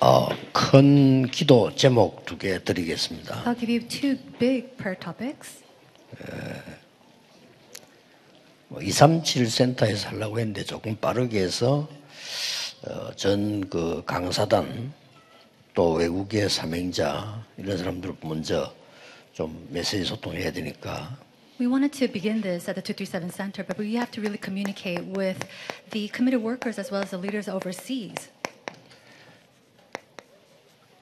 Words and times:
어, 0.00 0.28
큰 0.52 1.26
기도 1.26 1.74
제목 1.74 2.24
두 2.24 2.38
개 2.38 2.62
드리겠습니다. 2.62 3.44
I'll 3.44 3.58
give 3.58 3.72
you 3.74 3.88
two 3.88 4.16
big 4.38 4.68
prayer 4.76 4.98
topics. 4.98 5.64
뭐 8.68 8.80
237 8.82 9.50
센터에서 9.50 10.10
하려고 10.10 10.38
했는데 10.38 10.62
조금 10.62 10.94
빠르게 10.96 11.40
해서 11.40 11.88
어, 12.86 13.12
전그 13.16 14.04
강사단 14.06 14.92
또 15.74 15.92
외국의 15.94 16.48
사명자 16.48 17.42
이런 17.56 17.76
사람들 17.78 18.14
먼저 18.22 18.72
좀 19.32 19.66
메시지 19.70 20.04
소통해야 20.04 20.52
되니까 20.52 21.16
We 21.60 21.66
wanted 21.66 21.90
to 21.98 22.06
begin 22.06 22.40
this 22.40 22.70
at 22.70 22.74
the 22.78 22.82
237 22.82 23.30
Center, 23.32 23.64
but 23.66 23.78
we 23.82 23.96
have 23.96 24.12
to 24.12 24.20
really 24.20 24.38
communicate 24.38 25.02
with 25.10 25.38
the 25.90 26.06
committed 26.14 26.40
workers 26.40 26.78
as 26.78 26.92
well 26.92 27.02
as 27.02 27.10
the 27.10 27.18
leaders 27.18 27.48
overseas. 27.50 28.30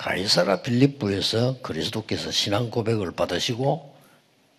가이사라 0.06 0.62
빌립부에서 0.62 1.60
그리스도께서 1.62 2.30
신앙 2.30 2.70
고백을 2.70 3.10
받으시고 3.10 3.92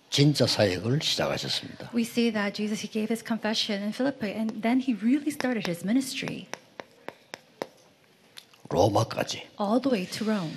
진짜 0.09 0.45
사역을 0.45 0.99
시작하셨습니다. 1.01 1.89
We 1.95 2.01
see 2.03 2.33
that 2.33 2.53
Jesus 2.53 2.85
he 2.85 2.91
gave 2.91 3.07
his 3.09 3.23
confession 3.25 3.81
in 3.81 3.93
Philippi 3.93 4.31
and 4.37 4.61
then 4.61 4.81
he 4.81 4.93
really 5.01 5.31
started 5.31 5.63
his 5.65 5.85
ministry 5.85 6.47
로마까지 8.67 9.47
all 9.57 9.79
the 9.81 9.89
way 9.89 10.05
to 10.05 10.27
Rome. 10.27 10.51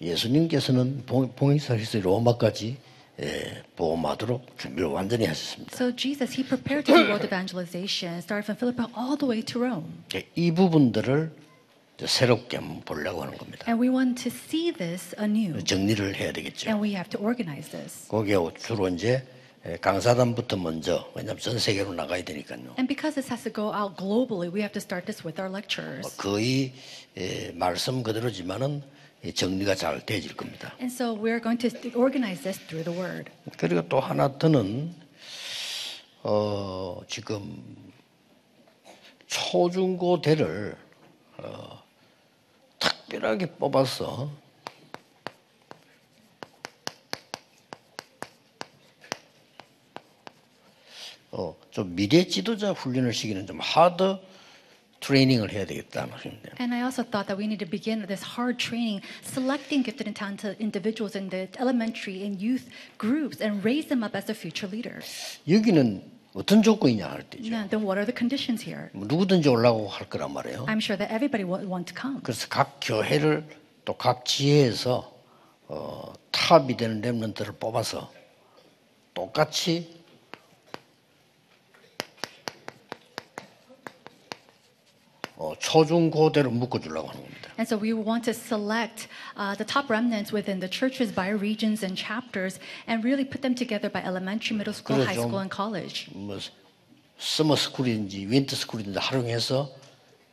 예수님께서는 0.00 1.04
봉익사에서 1.06 2.00
로마까지 2.00 2.76
예, 3.22 3.62
보험하도록 3.76 4.58
준비를 4.58 4.88
완전히 4.88 5.26
하셨습니다. 5.26 5.76
So 5.76 5.94
Jesus 5.94 6.34
he 6.34 6.44
prepared 6.44 6.84
to 6.86 6.96
do 6.96 7.02
world 7.02 7.24
evangelization, 7.24 8.18
started 8.18 8.42
from 8.42 8.58
Philippi 8.58 8.82
all 8.98 9.16
the 9.16 9.30
way 9.30 9.44
to 9.44 9.62
Rome. 9.62 10.02
이 10.34 10.50
부분들을 10.50 11.43
새롭게 12.04 12.56
한번 12.56 12.80
보려고 12.82 13.22
하는 13.22 13.36
겁니다. 13.38 13.64
And 13.68 13.80
we 13.80 13.88
want 13.94 14.22
to 14.22 14.32
see 14.34 14.72
this 14.72 15.14
anew. 15.18 15.62
정리를 15.62 16.16
해야 16.16 16.32
되겠죠. 16.32 16.68
And 16.68 16.82
we 16.82 16.94
have 16.94 17.08
to 17.10 17.20
organize 17.20 17.70
this. 17.70 18.08
거기에 18.08 18.36
주로 18.58 18.88
이제 18.88 19.24
예, 19.66 19.76
강사단부터 19.78 20.56
먼저 20.56 21.08
왜냐하면 21.14 21.40
전 21.40 21.58
세계로 21.58 21.94
나가야 21.94 22.22
되니까요. 22.24 22.74
And 22.76 22.86
because 22.86 23.14
this 23.14 23.30
has 23.32 23.44
to 23.44 23.52
go 23.52 23.72
out 23.72 23.96
globally, 23.96 24.52
we 24.52 24.60
have 24.60 24.72
to 24.72 24.80
start 24.80 25.06
this 25.06 25.24
with 25.24 25.40
our 25.40 25.50
lectures. 25.50 26.16
거의 26.16 26.72
예, 27.16 27.52
말씀 27.52 28.02
그대로지만은 28.02 28.82
예, 29.24 29.32
정리가 29.32 29.74
잘 29.76 30.04
되질 30.04 30.36
겁니다. 30.36 30.74
And 30.80 30.92
so 30.92 31.14
we're 31.14 31.40
going 31.40 31.56
to 31.62 31.70
organize 31.98 32.42
this 32.42 32.58
through 32.66 32.84
the 32.84 32.92
word. 32.98 33.30
그리고 33.56 33.88
또 33.88 34.00
하나 34.00 34.36
더는 34.36 34.92
어, 36.24 37.00
지금 37.08 37.62
초중고대를 39.26 40.76
어, 41.38 41.82
특별하게 43.14 43.46
뽑아서 43.46 44.30
어, 51.30 51.56
좀 51.70 51.94
미래 51.94 52.26
지도자 52.26 52.72
훈련을 52.72 53.12
시키는 53.12 53.46
좀 53.46 53.60
하드 53.60 54.18
트레이닝을 55.00 55.52
해야 55.52 55.66
되겠다 55.66 56.06
말입니다. 56.06 56.54
And 56.60 56.74
I 56.74 56.82
also 56.82 57.02
thought 57.02 57.26
that 57.26 57.38
we 57.38 57.44
need 57.44 57.58
to 57.58 57.68
begin 57.68 58.06
this 58.06 58.24
hard 58.24 58.58
training, 58.58 59.02
selecting 59.22 59.84
gifted 59.84 60.08
and 60.08 60.16
talented 60.16 60.56
individuals 60.58 61.16
in 61.16 61.28
the 61.28 61.48
elementary 61.60 62.24
and 62.24 62.40
youth 62.40 62.70
groups 62.98 63.42
and 63.42 63.62
raise 63.64 63.88
them 63.88 64.02
up 64.02 64.16
as 64.16 64.26
the 64.26 64.34
future 64.34 64.70
leaders. 64.70 65.38
여기는 65.46 66.13
어떤 66.34 66.62
조건이냐 66.62 67.08
할 67.08 67.22
때죠. 67.22 67.46
Now, 67.46 67.68
then 67.68 67.84
what 67.86 67.96
are 67.96 68.04
the 68.04 68.14
conditions 68.16 68.62
here? 68.68 68.88
뭐 68.92 69.06
누구든지 69.06 69.48
올라고 69.48 69.86
할 69.88 70.08
거란 70.08 70.32
말이에요. 70.32 70.66
I'm 70.66 70.82
sure 70.82 70.98
that 70.98 71.12
everybody 71.14 71.44
will 71.44 71.66
want 71.70 71.92
to 71.92 72.00
come. 72.00 72.20
그래서 72.22 72.48
각 72.50 72.78
교회를 72.82 73.44
또 73.84 73.94
각 73.94 74.24
지혜에서 74.24 75.12
어, 75.68 76.12
탑이 76.32 76.76
되는 76.76 77.00
랩런트를 77.00 77.58
뽑아서 77.60 78.10
똑같이 79.14 79.93
어, 85.36 85.52
초중고대로 85.58 86.50
묶어주려고 86.50 87.08
하는 87.08 87.22
겁니다. 87.22 87.50
And 87.58 87.66
so 87.66 87.76
we 87.76 87.92
want 87.92 88.24
to 88.24 88.34
select 88.34 89.08
uh, 89.36 89.54
the 89.56 89.64
top 89.66 89.90
remnants 89.90 90.32
within 90.32 90.60
the 90.60 90.68
churches 90.70 91.12
by 91.14 91.28
regions 91.30 91.82
and 91.84 91.96
chapters 91.98 92.58
and 92.86 93.04
really 93.04 93.24
put 93.24 93.42
them 93.42 93.54
together 93.54 93.90
by 93.90 94.02
elementary, 94.02 94.54
middle 94.56 94.74
school, 94.74 95.02
high 95.02 95.14
좀- 95.14 95.28
school, 95.30 95.40
and 95.40 95.50
college. 95.50 96.06
뭐 96.14 96.38
서머 97.18 97.56
스쿨인지 97.56 98.26
윈터 98.30 98.54
스쿨인지 98.56 98.98
활용해서 98.98 99.70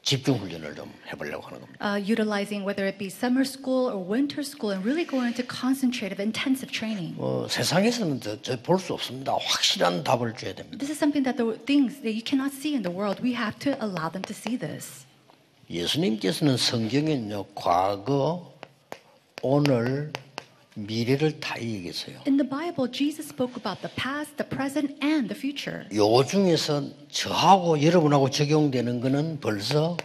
집중 0.04 0.38
훈련을 0.38 0.76
좀 0.76 0.92
해보려고 1.12 1.46
하는 1.46 1.62
겁니다. 1.62 1.78
Uh, 1.80 2.02
utilizing 2.02 2.66
whether 2.66 2.88
it 2.88 2.98
be 2.98 3.08
summer 3.08 3.46
school 3.46 3.86
or 3.86 4.02
winter 4.02 4.42
school 4.42 4.74
and 4.74 4.84
really 4.84 5.06
going 5.06 5.30
into 5.30 5.46
concentrative, 5.46 6.20
intensive 6.20 6.72
training. 6.74 7.16
뭐 7.16 7.48
세상에서는 7.48 8.20
볼수 8.64 8.94
없습니다. 8.94 9.34
확실한 9.38 10.04
답을 10.04 10.34
줘야 10.36 10.56
됩니다. 10.56 10.78
This 10.80 10.90
is 10.92 10.98
something 10.98 11.24
that 11.24 11.38
the 11.38 11.54
things 11.66 12.02
that 12.02 12.18
you 12.18 12.26
cannot 12.26 12.50
see 12.52 12.74
in 12.74 12.82
the 12.82 12.90
world, 12.92 13.22
we 13.22 13.34
have 13.38 13.60
to 13.62 13.78
allow 13.78 14.10
them 14.10 14.26
to 14.26 14.34
see 14.34 14.58
this. 14.58 15.06
예수님께서는 15.70 16.58
성경에는요 16.58 17.46
과거, 17.56 18.52
오늘, 19.44 20.12
미래를 20.76 21.40
다 21.40 21.60
얘기했어요. 21.62 22.22
In 22.28 22.38
the 22.38 22.48
Bible, 22.48 22.90
Jesus 22.92 23.28
spoke 23.28 23.56
about 23.58 23.82
the 23.82 23.94
past, 23.96 24.38
the 24.38 24.48
present, 24.48 24.96
and 25.04 25.28
the 25.28 25.38
future. 25.38 25.86
요 25.94 26.24
중에서 26.24 26.84
저하고 27.10 27.82
여러분하고 27.82 28.30
적용되는 28.30 29.02
거는 29.02 29.40
벌써 29.42 29.98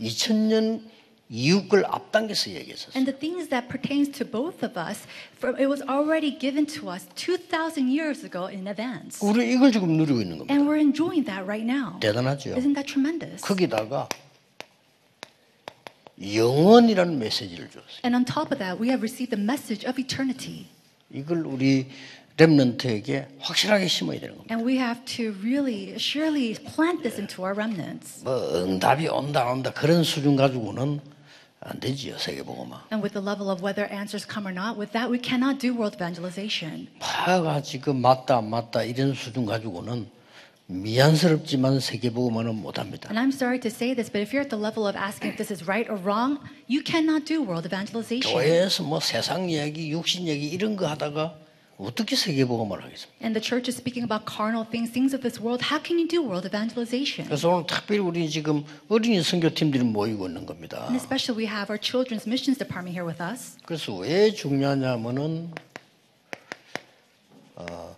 2000년 0.00 0.88
이후 1.32 1.68
걸 1.68 1.84
앞당겨서 1.86 2.50
얘기했었어요. 2.50 2.96
And 2.96 3.06
the 3.06 3.16
things 3.16 3.50
that 3.50 3.68
pertains 3.68 4.10
to 4.18 4.26
both 4.26 4.64
of 4.64 4.80
us, 4.80 5.06
for, 5.38 5.54
it 5.60 5.68
was 5.68 5.80
already 5.82 6.36
given 6.36 6.66
to 6.80 6.90
us 6.90 7.06
2,000 7.14 7.86
years 7.88 8.24
ago 8.24 8.48
in 8.48 8.66
advance. 8.66 9.20
우리 9.22 9.52
이걸 9.52 9.70
지금 9.70 9.96
누리고 9.96 10.20
있는 10.22 10.38
겁니다. 10.38 10.52
And 10.52 10.66
we're 10.66 10.80
enjoying 10.80 11.24
that 11.26 11.44
right 11.44 11.62
now. 11.62 12.00
대단하죠. 12.00 12.56
Isn't 12.56 12.74
that 12.74 12.88
tremendous? 12.88 13.44
거기다가 13.44 14.08
영원이라는 16.20 17.18
메시지를 17.18 17.68
줬어요. 17.68 18.00
And 18.04 18.14
on 18.14 18.24
top 18.24 18.52
of 18.52 18.58
that, 18.58 18.80
we 18.80 18.88
have 18.88 19.02
received 19.02 19.34
the 19.34 19.42
message 19.42 19.86
of 19.88 20.00
eternity. 20.00 20.66
이걸 21.12 21.46
우리 21.46 21.88
렘넌트에게 22.36 23.28
확실하게 23.38 23.86
심어야 23.88 24.20
되는 24.20 24.36
겁니다. 24.36 24.54
And 24.54 24.66
we 24.66 24.78
have 24.78 25.04
to 25.16 25.34
really, 25.42 25.94
surely 25.96 26.54
plant 26.54 27.02
this 27.02 27.18
into 27.18 27.44
our 27.44 27.54
remnants. 27.54 28.22
뭐 28.24 28.34
응답이 28.54 29.08
온다 29.08 29.42
안 29.42 29.58
온다 29.58 29.72
그런 29.72 30.04
수준 30.04 30.36
가지고는 30.36 31.00
안 31.60 31.80
되지요 31.80 32.16
세계복음화. 32.16 32.88
And 32.92 33.04
with 33.04 33.12
the 33.12 33.20
level 33.20 33.50
of 33.50 33.62
whether 33.62 33.84
answers 33.92 34.26
come 34.26 34.46
or 34.48 34.54
not, 34.54 34.78
with 34.78 34.92
that, 34.92 35.10
we 35.10 35.20
cannot 35.20 35.60
do 35.60 35.72
world 35.72 35.96
evangelization. 35.96 36.88
파가 37.00 37.60
지금 37.60 38.00
맞다 38.00 38.38
안 38.38 38.48
맞다 38.48 38.82
이런 38.84 39.12
수준 39.12 39.44
가지고는 39.44 40.08
미안스럽지만 40.70 41.80
세계복음화는 41.80 42.54
못합니다. 42.54 43.10
And 43.10 43.18
I'm 43.18 43.34
sorry 43.34 43.58
to 43.60 43.68
say 43.70 43.94
this, 43.94 44.10
but 44.10 44.22
if 44.22 44.32
you're 44.32 44.44
at 44.44 44.50
the 44.50 44.60
level 44.60 44.86
of 44.86 44.96
asking 44.96 45.32
if 45.32 45.36
this 45.36 45.52
is 45.52 45.66
right 45.66 45.90
or 45.90 45.98
wrong, 45.98 46.38
you 46.70 46.82
cannot 46.82 47.26
do 47.26 47.42
world 47.42 47.66
evangelization. 47.66 48.30
교회에서 48.30 48.84
뭐 48.84 49.00
세상 49.00 49.50
이야기, 49.50 49.90
육신 49.90 50.26
얘기 50.28 50.48
이런 50.48 50.76
거 50.76 50.86
하다가 50.86 51.34
어떻게 51.76 52.14
세계복음화를 52.14 52.84
하겠습니까? 52.84 53.18
And 53.24 53.34
the 53.34 53.42
church 53.42 53.66
is 53.66 53.76
speaking 53.76 54.04
about 54.04 54.28
carnal 54.28 54.62
things, 54.68 54.92
things 54.92 55.10
of 55.16 55.26
this 55.26 55.40
world. 55.40 55.72
How 55.72 55.82
can 55.82 55.98
you 55.98 56.06
do 56.06 56.22
world 56.22 56.46
evangelization? 56.46 57.26
그래서 57.26 57.48
오늘 57.50 57.66
특별히 57.66 57.98
우리 57.98 58.30
지금 58.30 58.64
어린이 58.88 59.22
선교팀들이 59.22 59.82
모이고 59.84 60.28
있는 60.28 60.46
겁니다. 60.46 60.86
And 60.86 60.96
especially 60.96 61.34
we 61.34 61.48
have 61.50 61.72
our 61.72 61.80
children's 61.80 62.28
missions 62.28 62.60
department 62.60 62.94
here 62.94 63.08
with 63.08 63.18
us. 63.18 63.56
그래서 63.64 63.96
왜 63.96 64.30
중요하냐면은 64.30 65.50
어, 67.56 67.94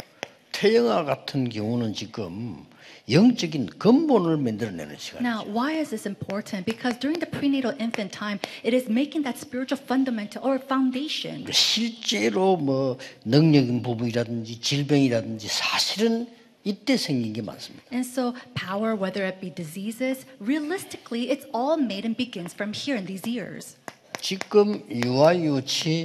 태영아 0.62 1.02
같은 1.02 1.48
경우는 1.48 1.92
지금 1.92 2.64
영적인 3.10 3.66
근본을 3.80 4.36
만들어내는 4.36 4.96
시간이죠. 4.96 5.28
Now, 5.28 5.44
why 5.44 5.76
is 5.76 5.91
this 5.91 6.06
important? 6.06 6.64
Because 6.64 7.00
during 7.00 7.18
the 7.18 7.28
prenatal 7.28 7.74
infant 7.82 8.16
time, 8.16 8.38
it 8.62 8.70
is 8.70 8.86
making 8.88 9.24
that 9.26 9.36
spiritual 9.36 9.82
fundamental 9.82 10.38
or 10.47 10.62
foundation. 10.62 11.50
실제로 11.50 12.56
뭐 12.56 12.97
능력인 13.24 13.82
부분이라든지 13.82 14.60
질병이라든지 14.60 15.48
사실은 15.48 16.28
이때 16.62 16.97
생긴 16.97 17.32
게 17.32 17.42
많습니다. 17.42 17.82
And 17.91 18.06
so, 18.06 18.32
power, 18.54 18.94
whether 18.94 19.26
it 19.26 19.41
be 19.41 19.50
diseases, 19.50 20.24
realistically, 20.38 21.26
it's 21.26 21.42
all 21.53 21.74
made 21.74 22.06
and 22.06 22.16
begins 22.16 22.54
from 22.54 22.70
here 22.70 22.97
in 22.97 23.06
these 23.10 23.26
years. 23.26 23.74
지금 24.20 24.78
유아 24.88 25.34
유치 25.34 26.04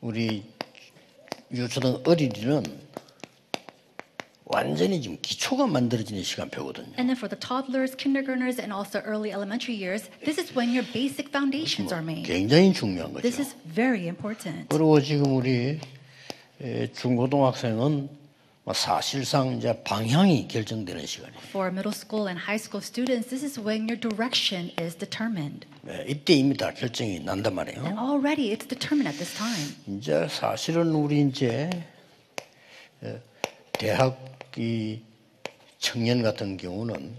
우리 0.00 0.44
유초등 1.52 2.04
어린이는 2.06 2.88
완전히 4.52 5.00
지금 5.00 5.16
기초가 5.22 5.66
만들어지는 5.68 6.22
시간표거든요. 6.22 6.98
And 6.98 7.06
then 7.06 7.16
for 7.16 7.28
the 7.30 7.38
toddlers, 7.38 7.94
kindergartners, 7.96 8.58
and 8.60 8.72
also 8.74 8.98
early 9.06 9.30
elementary 9.30 9.78
years, 9.78 10.10
this 10.24 10.40
is 10.40 10.50
when 10.56 10.74
your 10.74 10.82
basic 10.92 11.30
foundations 11.30 11.92
are 11.94 12.02
made. 12.02 12.26
굉장히 12.26 12.72
중요한 12.72 13.14
This 13.22 13.38
거죠. 13.38 13.42
is 13.42 13.54
very 13.74 14.06
important. 14.10 14.66
그리고 14.68 15.00
지금 15.00 15.36
우리 15.36 15.78
에, 16.60 16.90
중고등학생은 16.92 18.18
뭐 18.64 18.74
사실상 18.74 19.56
이제 19.56 19.72
방향이 19.84 20.46
결정되는 20.48 21.06
시간이에요. 21.06 21.40
For 21.48 21.68
middle 21.70 21.94
school 21.94 22.26
and 22.28 22.36
high 22.42 22.58
school 22.60 22.82
students, 22.84 23.30
this 23.30 23.44
is 23.46 23.54
when 23.58 23.86
your 23.88 23.96
direction 23.98 24.70
is 24.82 24.94
determined. 24.98 25.64
네, 25.82 26.04
이때 26.08 26.34
이미 26.34 26.56
다 26.56 26.74
결정이 26.74 27.20
난단 27.20 27.56
And 27.56 27.56
말이에요. 27.56 27.96
already 27.98 28.50
it's 28.52 28.66
determined 28.68 29.06
at 29.08 29.16
this 29.16 29.32
time. 29.32 29.72
이제 29.86 30.26
사실은 30.28 30.92
우리 30.92 31.22
이제 31.22 31.70
어, 33.00 33.16
대학 33.72 34.18
이 34.56 35.00
청년 35.78 36.22
같은 36.22 36.56
경우는 36.56 37.14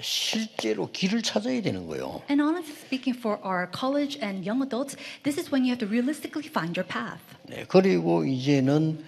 실제로 0.00 0.90
길을 0.90 1.22
찾아야 1.22 1.60
되는 1.60 1.86
거예요. 1.86 2.22
And 2.30 2.40
honestly 2.42 2.74
speaking, 2.76 3.18
for 3.18 3.38
our 3.44 3.68
college 3.70 4.18
and 4.22 4.48
young 4.48 4.62
adults, 4.62 4.96
this 5.22 5.38
is 5.38 5.52
when 5.52 5.64
you 5.64 5.72
have 5.72 5.80
to 5.80 5.86
realistically 5.86 6.48
find 6.48 6.78
your 6.78 6.88
path. 6.88 7.20
네, 7.46 7.64
그리고 7.68 8.24
이제는 8.24 9.04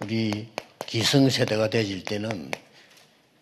우리 0.00 0.48
기성세대가 0.86 1.70
되질 1.70 2.04
때는 2.04 2.50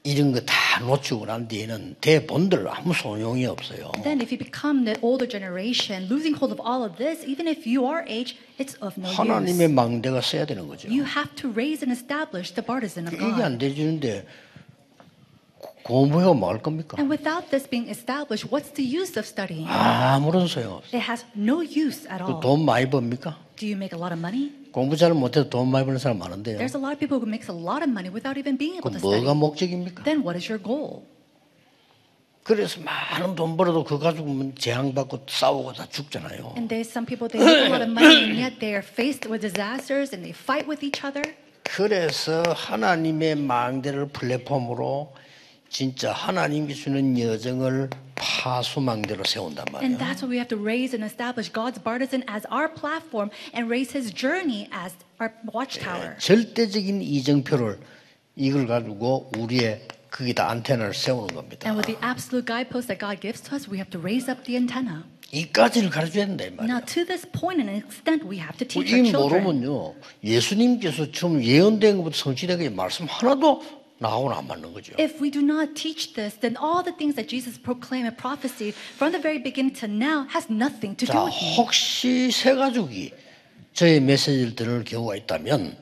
이런 0.04 0.32
거 0.32 0.40
다 0.44 0.80
놓치고 0.80 1.26
난 1.26 1.46
뒤에는 1.46 1.96
대본들 2.00 2.66
아무 2.68 2.92
소용이 2.92 3.46
없어요. 3.46 3.92
Then, 4.02 4.20
if 4.20 4.32
you 4.34 4.38
become 4.38 4.84
the 4.84 4.98
older 5.00 5.28
generation, 5.30 6.08
losing 6.10 6.34
hold 6.34 6.50
of 6.50 6.58
all 6.58 6.82
of 6.82 6.96
this, 6.98 7.22
even 7.24 7.46
if 7.46 7.62
you 7.68 7.86
are 7.86 8.02
age, 8.08 8.34
it's 8.58 8.74
of 8.82 8.98
no 8.98 9.08
하나님의 9.08 9.68
use. 9.70 9.72
망대가 9.72 10.20
써야 10.20 10.44
되는 10.44 10.66
거죠. 10.66 10.88
You 10.88 11.04
have 11.04 11.36
to 11.36 11.50
raise 11.52 11.86
and 11.86 11.92
establish 11.94 12.50
the 12.54 12.66
partisan 12.66 13.06
of 13.06 13.14
이게 13.14 13.42
안 13.44 13.58
God. 13.58 13.58
되지는데 13.62 14.26
공부해가 15.84 16.32
뭐할 16.34 16.62
겁니까? 16.62 16.96
And 16.98 17.06
without 17.10 17.50
this 17.50 17.68
being 17.68 17.88
established, 17.90 18.50
what's 18.50 18.74
the 18.74 18.82
use 18.82 19.14
of 19.18 19.26
studying? 19.26 19.68
아무런 19.70 20.48
소용 20.48 20.82
없어요. 20.82 20.98
It 20.98 21.06
has 21.06 21.24
no 21.36 21.62
use 21.62 22.06
at 22.10 22.22
all. 22.22 22.40
돈 22.40 22.64
많이 22.64 22.90
법니까? 22.90 23.38
Do 23.56 23.66
you 23.66 23.76
make 23.76 23.94
a 23.94 24.00
lot 24.00 24.10
of 24.10 24.18
money? 24.18 24.50
공부 24.72 24.96
잘 24.96 25.12
못해도 25.14 25.50
돈 25.50 25.68
많이 25.70 25.84
버는 25.84 25.98
사람 25.98 26.18
많은데요. 26.18 26.58
There's 26.58 26.74
a 26.74 26.80
lot 26.80 26.92
of 26.92 26.98
people 26.98 27.20
who 27.20 27.28
makes 27.28 27.50
a 27.50 27.56
lot 27.56 27.84
of 27.84 27.90
money 27.92 28.08
without 28.10 28.38
even 28.40 28.56
being 28.56 28.76
able 28.80 28.90
그 28.90 28.98
to 28.98 29.00
뭐가 29.04 29.20
study. 29.20 29.38
목적입니까? 29.38 30.04
Then 30.04 30.24
what 30.24 30.36
is 30.36 30.48
your 30.50 30.62
goal? 30.62 31.04
그래서 32.42 32.80
많은 32.80 33.36
돈 33.36 33.56
벌어도 33.56 33.84
그거 33.84 33.98
가지고 34.00 34.52
재앙받고 34.56 35.26
싸우고 35.28 35.74
다 35.74 35.86
죽잖아요. 35.88 36.54
And 36.56 36.68
there's 36.68 36.90
some 36.90 37.06
people 37.06 37.28
they 37.28 37.38
make 37.38 37.66
a 37.66 37.70
lot 37.70 37.84
of 37.84 37.90
money 37.92 38.24
and 38.24 38.34
yet 38.40 38.58
they 38.58 38.74
are 38.74 38.82
faced 38.82 39.30
with 39.30 39.42
disasters 39.46 40.10
and 40.12 40.24
they 40.26 40.34
fight 40.34 40.66
with 40.66 40.82
each 40.82 41.06
other. 41.06 41.22
그래서 41.62 42.42
하나님의 42.42 43.36
망대를 43.36 44.08
플랫폼으로 44.08 45.12
진짜 45.68 46.12
하나님이 46.12 46.74
주는 46.74 47.16
여정을 47.18 47.90
파수망대로 48.22 49.24
세운단 49.24 49.64
말이에요. 49.72 49.82
And 49.82 49.98
that's 49.98 50.22
why 50.22 50.30
we 50.30 50.38
have 50.38 50.48
to 50.48 50.58
raise 50.58 50.94
and 50.94 51.04
establish 51.04 51.52
God's 51.52 51.82
partisan 51.82 52.22
as 52.28 52.46
our 52.50 52.72
platform 52.72 53.30
and 53.54 53.68
raise 53.68 53.90
his 53.90 54.14
journey 54.14 54.68
as 54.72 54.94
our 55.20 55.34
watchtower. 55.52 56.16
절대적인 56.18 57.02
이정표를 57.02 57.80
이걸 58.36 58.66
가지고 58.66 59.30
우리의 59.36 59.88
거기다 60.10 60.48
안테나를 60.50 60.94
세우는 60.94 61.34
겁니다. 61.34 61.68
And 61.68 61.76
with 61.76 61.86
the 61.88 61.98
absolute 62.04 62.46
guidepost 62.46 62.88
that 62.88 63.00
God 63.00 63.20
gives 63.20 63.40
to 63.48 63.56
us, 63.56 63.68
we 63.68 63.78
have 63.78 63.90
to 63.90 64.00
raise 64.00 64.30
up 64.30 64.44
the 64.44 64.56
antenna. 64.56 65.04
이까지를 65.32 65.88
가르쳐야 65.88 66.26
된다 66.26 66.44
이 66.44 66.50
말이에요. 66.50 66.68
Now, 66.68 66.84
to 66.84 67.06
this 67.06 67.24
point 67.32 67.56
and 67.60 67.72
extent, 67.72 68.28
we 68.28 68.36
have 68.36 68.56
to 68.60 68.68
teach 68.68 68.92
our 68.92 69.00
이 69.00 69.08
children. 69.08 69.44
모르면요 69.44 69.94
예수님께서 70.22 71.10
처음 71.10 71.42
예언된 71.42 71.96
것부터 71.96 72.16
성취되게 72.16 72.68
말씀 72.68 73.06
하나도 73.08 73.81
나하고는 74.01 74.37
안 74.37 74.47
맞는 74.47 74.73
거죠. 74.73 74.93
If 74.99 75.21
we 75.21 75.31
do 75.31 75.41
not 75.41 75.73
teach 75.73 76.13
this, 76.13 76.37
then 76.39 76.55
all 76.57 76.83
the 76.83 76.95
things 76.95 77.15
that 77.15 77.27
Jesus 77.27 77.57
proclaimed 77.57 78.05
and 78.05 78.17
prophesied 78.17 78.75
from 78.95 79.11
the 79.11 79.21
very 79.21 79.41
beginning 79.41 79.73
to 79.81 79.87
now 79.87 80.27
has 80.29 80.51
nothing 80.51 80.95
to 80.97 81.05
do 81.05 81.13
자 81.13 81.25
with 81.25 81.33
me. 81.33 81.57
혹시 81.57 82.31
새 82.31 82.53
가족이 82.53 83.11
저의 83.73 84.01
메시지를 84.01 84.55
들을 84.55 84.83
경우가 84.83 85.15
있다면 85.15 85.77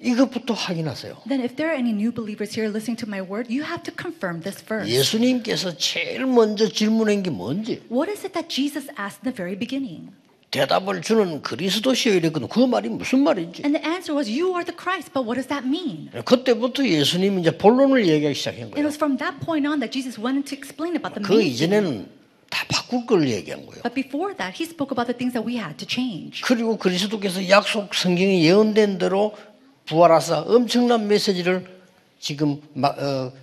이것부터 0.00 0.54
확인하세요. 0.54 1.22
Then, 1.26 1.42
if 1.42 1.56
there 1.56 1.74
are 1.74 1.78
any 1.78 1.90
new 1.90 2.12
believers 2.14 2.54
here 2.54 2.70
listening 2.70 2.96
to 3.02 3.08
my 3.08 3.20
word, 3.20 3.50
you 3.50 3.66
have 3.66 3.82
to 3.82 3.90
confirm 3.90 4.42
this 4.42 4.62
first. 4.62 4.88
예수님께서 4.88 5.76
제일 5.76 6.26
먼저 6.26 6.68
질문한 6.68 7.24
게 7.24 7.30
뭔지 7.30 7.82
What 7.90 8.10
is 8.10 8.24
it 8.24 8.32
that 8.34 8.48
Jesus 8.48 8.86
asked 8.94 9.26
in 9.26 9.32
the 9.32 9.34
very 9.34 9.58
beginning? 9.58 10.14
대답을 10.57 11.01
주는 11.01 11.41
그리스도시여 11.41 12.13
이랬거든. 12.13 12.47
그 12.47 12.59
말이 12.59 12.87
무슨 12.87 13.23
말인지. 13.23 13.63
And 13.65 13.73
the 13.75 13.81
answer 13.83 14.13
was, 14.15 14.29
You 14.29 14.53
are 14.53 14.63
the 14.63 14.77
Christ. 14.77 15.09
But 15.11 15.25
what 15.25 15.35
does 15.41 15.49
that 15.49 15.65
mean? 15.65 16.11
그때부터 16.23 16.85
예수님이 16.87 17.41
이제 17.41 17.57
본론을 17.57 18.05
얘기하기 18.07 18.35
시작한 18.37 18.61
It 18.69 18.71
거예요. 18.75 18.85
was 18.85 18.95
from 18.95 19.17
that 19.17 19.39
point 19.43 19.67
on 19.67 19.79
that 19.81 19.91
Jesus 19.91 20.21
went 20.21 20.45
to 20.47 20.55
explain 20.55 20.95
about 20.95 21.17
the 21.17 21.25
그. 21.25 21.41
이전에는 21.41 22.07
다 22.51 22.65
바꿀 22.69 23.05
걸 23.07 23.27
얘기한 23.27 23.65
거예요. 23.65 23.81
But 23.81 23.95
before 23.97 24.37
that, 24.37 24.53
he 24.53 24.69
spoke 24.69 24.93
about 24.93 25.09
the 25.09 25.17
things 25.17 25.33
that 25.33 25.41
we 25.41 25.57
had 25.57 25.73
to 25.81 25.87
change. 25.89 26.45
그리고 26.45 26.77
그리스도께서 26.77 27.49
약속 27.49 27.95
성경에 27.95 28.43
예언된 28.45 28.99
대로 28.99 29.33
부활하사 29.89 30.41
엄청난 30.45 31.07
메시지를 31.07 31.65
지금 32.19 32.61
마- 32.75 32.93
어, 32.93 33.33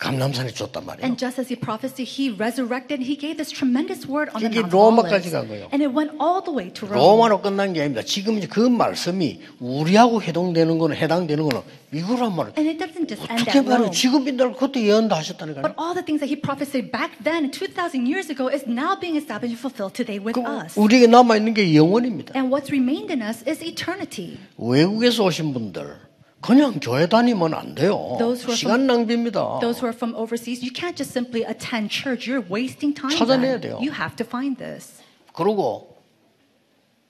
감남산에 0.00 0.50
줬단 0.56 0.86
말이에요. 0.86 1.04
And 1.04 1.18
just 1.20 1.38
as 1.38 1.52
he 1.52 1.60
prophesied, 1.60 2.08
he 2.08 2.32
resurrected, 2.32 3.04
he 3.04 3.20
gave 3.20 3.36
this 3.36 3.52
tremendous 3.52 4.08
word 4.08 4.32
on 4.32 4.40
the 4.40 4.48
Mount 4.48 4.64
of 4.64 4.72
로마까지. 4.72 5.30
간 5.30 5.46
거예요. 5.46 5.68
And 5.76 5.84
it 5.84 5.92
went 5.92 6.16
all 6.16 6.40
the 6.40 6.56
way 6.56 6.72
to 6.72 6.88
Rome. 6.88 6.96
로마로 6.96 7.42
끝난 7.44 7.72
게 7.76 7.80
아닙니다. 7.84 8.00
지금 8.02 8.38
이제 8.38 8.48
그 8.48 8.60
말씀이 8.60 9.40
우리하고 9.60 10.22
해당되는 10.22 10.78
거는 10.78 10.96
해당되는 10.96 11.44
거는 11.44 11.60
이거란 11.92 12.34
말이에요. 12.34 12.54
And 12.56 12.64
it 12.72 12.80
doesn't 12.80 13.12
just 13.12 13.28
end 13.28 13.44
어떻게 13.44 13.60
at? 13.60 13.68
Rome. 13.68 13.92
지금 13.92 14.24
빈다고 14.24 14.54
그것도 14.56 14.80
예언도 14.80 15.14
하셨다니까요. 15.14 15.60
But 15.62 15.76
all 15.76 15.92
the 15.92 16.00
things 16.04 16.24
that 16.24 16.32
he 16.32 16.40
prophesied 16.40 16.88
back 16.90 17.12
then, 17.20 17.52
2,000 17.52 18.08
years 18.08 18.32
ago, 18.32 18.48
is 18.48 18.64
now 18.64 18.96
being 18.96 19.20
established 19.20 19.52
and 19.52 19.60
fulfilled 19.60 19.92
today 19.92 20.16
with 20.16 20.32
그 20.32 20.40
us. 20.40 20.80
우리에게 20.80 21.12
남아 21.12 21.36
있는 21.36 21.52
게 21.52 21.76
영원입니다. 21.76 22.32
And 22.32 22.48
what's 22.48 22.72
remained 22.72 23.12
in 23.12 23.20
us 23.20 23.44
is 23.44 23.60
eternity. 23.60 24.40
외국에서 24.56 25.28
오신 25.28 25.52
분들 25.52 26.08
그냥 26.40 26.80
교회 26.80 27.06
다니면 27.06 27.54
안 27.54 27.74
돼요. 27.74 28.16
Those 28.18 28.42
who 28.44 28.52
are 28.52 28.56
시간 28.56 28.86
낭비입니다. 28.86 29.60
Those 29.60 29.80
who 29.80 29.86
are 29.86 29.94
from 29.94 30.14
overseas, 30.14 30.62
you 30.64 30.72
can't 30.72 30.96
just 30.96 31.12
simply 31.12 31.44
attend 31.44 31.90
church. 31.92 32.26
You're 32.26 32.44
wasting 32.50 32.94
time. 32.94 33.12
찾아내야. 33.16 33.60
돼요. 33.60 33.78
You 33.80 33.92
have 33.92 34.16
to 34.16 34.26
find 34.26 34.56
this. 34.56 35.02
그리고 35.34 35.96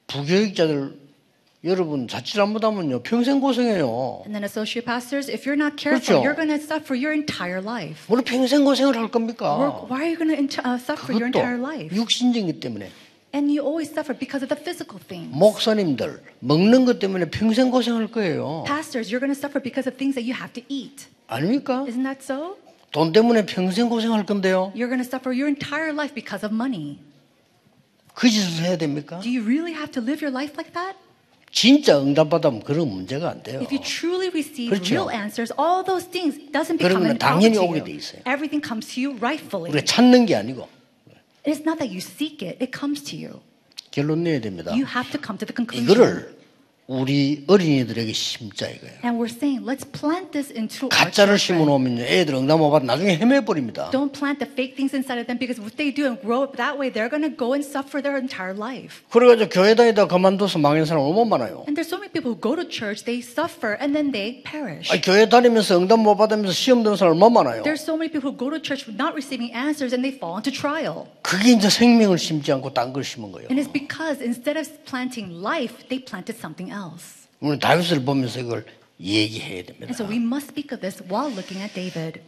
부교육자들 0.08 0.98
여러분 1.62 2.08
자칫 2.08 2.34
잘못하면요 2.34 3.02
평생 3.02 3.38
고생해요. 3.38 4.22
And 4.24 4.34
then 4.34 4.44
associate 4.44 4.84
pastors, 4.86 5.30
if 5.30 5.46
you're 5.46 5.60
not 5.60 5.76
careful, 5.76 6.18
그렇죠. 6.18 6.24
you're 6.24 6.34
going 6.34 6.48
to 6.48 6.58
suffer 6.58 6.96
your 6.96 7.12
entire 7.14 7.60
life. 7.62 8.08
뭘 8.08 8.22
평생 8.22 8.64
고생을 8.64 8.96
할 8.96 9.04
Why 9.04 9.10
겁니까? 9.10 9.86
why 9.88 10.02
are 10.02 10.10
you 10.10 10.18
going 10.18 10.48
to 10.48 10.60
uh, 10.66 10.78
suffer 10.80 11.12
your 11.12 11.26
entire 11.26 11.60
life? 11.60 11.94
육신적이기 11.94 12.58
때문에 12.60 12.90
And 13.33 13.51
you 13.51 13.59
always 13.61 13.91
suffer 13.91 14.15
because 14.17 14.43
of 14.43 14.49
the 14.49 14.55
physical 14.55 14.97
things. 14.97 15.27
목사님들 15.35 16.21
먹는 16.39 16.85
것 16.85 16.99
때문에 16.99 17.29
평생 17.29 17.69
고생할 17.69 18.07
거예요. 18.07 18.63
Pastors, 18.65 19.11
you're 19.11 19.19
going 19.19 19.33
to 19.33 19.37
suffer 19.37 19.61
because 19.61 19.87
of 19.89 19.97
things 19.97 20.15
that 20.15 20.23
you 20.23 20.31
have 20.33 20.53
to 20.53 20.63
eat. 20.69 21.07
아닙니까? 21.27 21.83
Isn't 21.87 22.03
that 22.03 22.23
so? 22.23 22.55
돈 22.91 23.11
때문에 23.11 23.45
평생 23.45 23.89
고생할 23.89 24.25
건데요. 24.25 24.71
You're 24.73 24.87
going 24.87 25.03
to 25.03 25.07
suffer 25.07 25.35
your 25.35 25.49
entire 25.49 25.91
life 25.91 26.15
because 26.15 26.45
of 26.47 26.55
money. 26.55 26.99
그 28.13 28.29
짓을 28.29 28.63
해야 28.63 28.77
됩니까? 28.77 29.19
Do 29.19 29.29
you 29.29 29.43
really 29.43 29.73
have 29.75 29.91
to 29.91 30.01
live 30.01 30.23
your 30.23 30.31
life 30.31 30.55
like 30.55 30.71
that? 30.71 30.95
진짜 31.51 31.99
응답받으면 31.99 32.63
그런 32.63 32.87
문제가 32.87 33.29
안 33.31 33.43
돼요. 33.43 33.59
If 33.59 33.75
you 33.75 33.83
truly 33.83 34.27
receive 34.27 34.71
그렇죠. 34.71 34.95
real 34.95 35.09
answers, 35.11 35.51
all 35.59 35.83
those 35.83 36.07
things 36.07 36.39
doesn't 36.51 36.79
그런 36.79 37.03
become 37.03 37.03
거는 37.03 37.11
an 37.11 37.19
problem 37.19 37.43
당연히 37.43 37.55
to 37.59 37.63
오게 37.67 37.79
you. 37.79 37.83
돼 37.83 37.91
있어요. 37.99 38.21
Everything 38.23 38.63
comes 38.63 38.87
to 38.95 39.03
you 39.03 39.19
rightfully. 39.19 39.71
우리가 39.75 39.83
찾는 39.83 40.25
게 40.25 40.35
아니고 40.35 40.67
It's 41.45 41.63
not 41.65 41.77
that 41.79 41.89
you 41.91 41.99
seek 42.01 42.41
it, 42.41 42.57
it 42.61 42.71
comes 42.71 43.03
to 43.11 43.17
you. 43.17 43.41
결론 43.91 44.23
내야 44.23 44.39
됩니다. 44.41 44.71
You 44.75 44.85
have 44.85 45.11
to 45.11 45.19
come 45.21 45.37
to 45.37 45.45
the 45.45 45.53
conclusion. 45.55 45.85
이거를 45.85 46.35
우리 46.90 47.44
어린이들에게 47.46 48.12
심자 48.12 48.66
이거예요. 48.66 48.98
And 49.04 49.14
we're 49.14 49.30
saying, 49.30 49.62
let's 49.62 49.86
plant 49.86 50.32
this 50.32 50.50
into 50.50 50.88
가짜를 50.88 51.38
심어 51.38 51.62
children. 51.62 51.94
놓으면 51.94 51.98
애들 52.02 52.34
응답 52.34 52.58
못 52.58 52.72
받아 52.72 52.84
나중에 52.84 53.14
헤매 53.14 53.44
버립니다. 53.44 53.90
Don't 53.92 54.10
plant 54.10 54.42
the 54.42 54.50
fake 54.50 54.74
things 54.74 54.90
inside 54.90 55.22
of 55.22 55.30
them 55.30 55.38
because 55.38 55.62
if 55.62 55.78
they 55.78 55.94
do 55.94 56.10
and 56.10 56.18
grow 56.18 56.42
up 56.42 56.58
that 56.58 56.74
way, 56.74 56.90
they're 56.90 57.06
going 57.06 57.22
to 57.22 57.30
go 57.30 57.54
and 57.54 57.62
suffer 57.62 58.02
their 58.02 58.18
entire 58.18 58.58
life. 58.58 59.06
그래가지고 59.06 59.54
교회 59.54 59.76
다니다 59.78 60.10
그만둬서 60.10 60.58
망한 60.58 60.84
사람 60.84 61.06
얼마나 61.06 61.38
많아요. 61.38 61.62
And 61.70 61.78
there's 61.78 61.86
so 61.86 61.94
many 61.94 62.10
people 62.10 62.34
who 62.34 62.40
go 62.42 62.58
to 62.58 62.66
church, 62.66 63.06
they 63.06 63.22
suffer, 63.22 63.78
and 63.78 63.94
then 63.94 64.10
they 64.10 64.42
perish. 64.42 64.90
아니, 64.90 64.98
교회 64.98 65.30
다니면서 65.30 65.78
응답 65.78 66.02
못 66.02 66.18
받으면서 66.18 66.50
시험 66.50 66.82
드는 66.82 66.98
사람 66.98 67.14
얼마나 67.14 67.46
많아요. 67.46 67.62
There's 67.62 67.86
so 67.86 67.94
many 67.94 68.10
people 68.10 68.26
who 68.26 68.34
go 68.34 68.50
to 68.50 68.58
church 68.58 68.90
not 68.90 69.14
receiving 69.14 69.54
answers 69.54 69.94
and 69.94 70.02
they 70.02 70.10
fall 70.10 70.42
into 70.42 70.50
trial. 70.50 71.06
그게 71.22 71.54
이제 71.54 71.70
생명을 71.70 72.18
심지 72.18 72.50
않고 72.50 72.74
딴걸 72.74 73.06
심은 73.06 73.30
거예요. 73.30 73.46
And 73.46 73.62
it's 73.62 73.70
because 73.70 74.18
instead 74.18 74.58
of 74.58 74.66
planting 74.90 75.38
life, 75.38 75.86
they 75.86 76.02
planted 76.02 76.34
something 76.34 76.66
else. 76.66 76.79
우리 77.40 77.58
다윗을 77.58 78.04
보면서 78.04 78.40
이걸 78.40 78.66
얘기해야 79.00 79.64
됩니다. 79.64 79.86
And 79.86 79.94
so 79.94 80.06
we 80.06 80.16
must 80.16 80.50
speak 80.50 80.74
of 80.74 80.80
this 80.80 81.02
while 81.02 81.32
looking 81.32 81.62
at 81.62 81.74
David. 81.74 82.20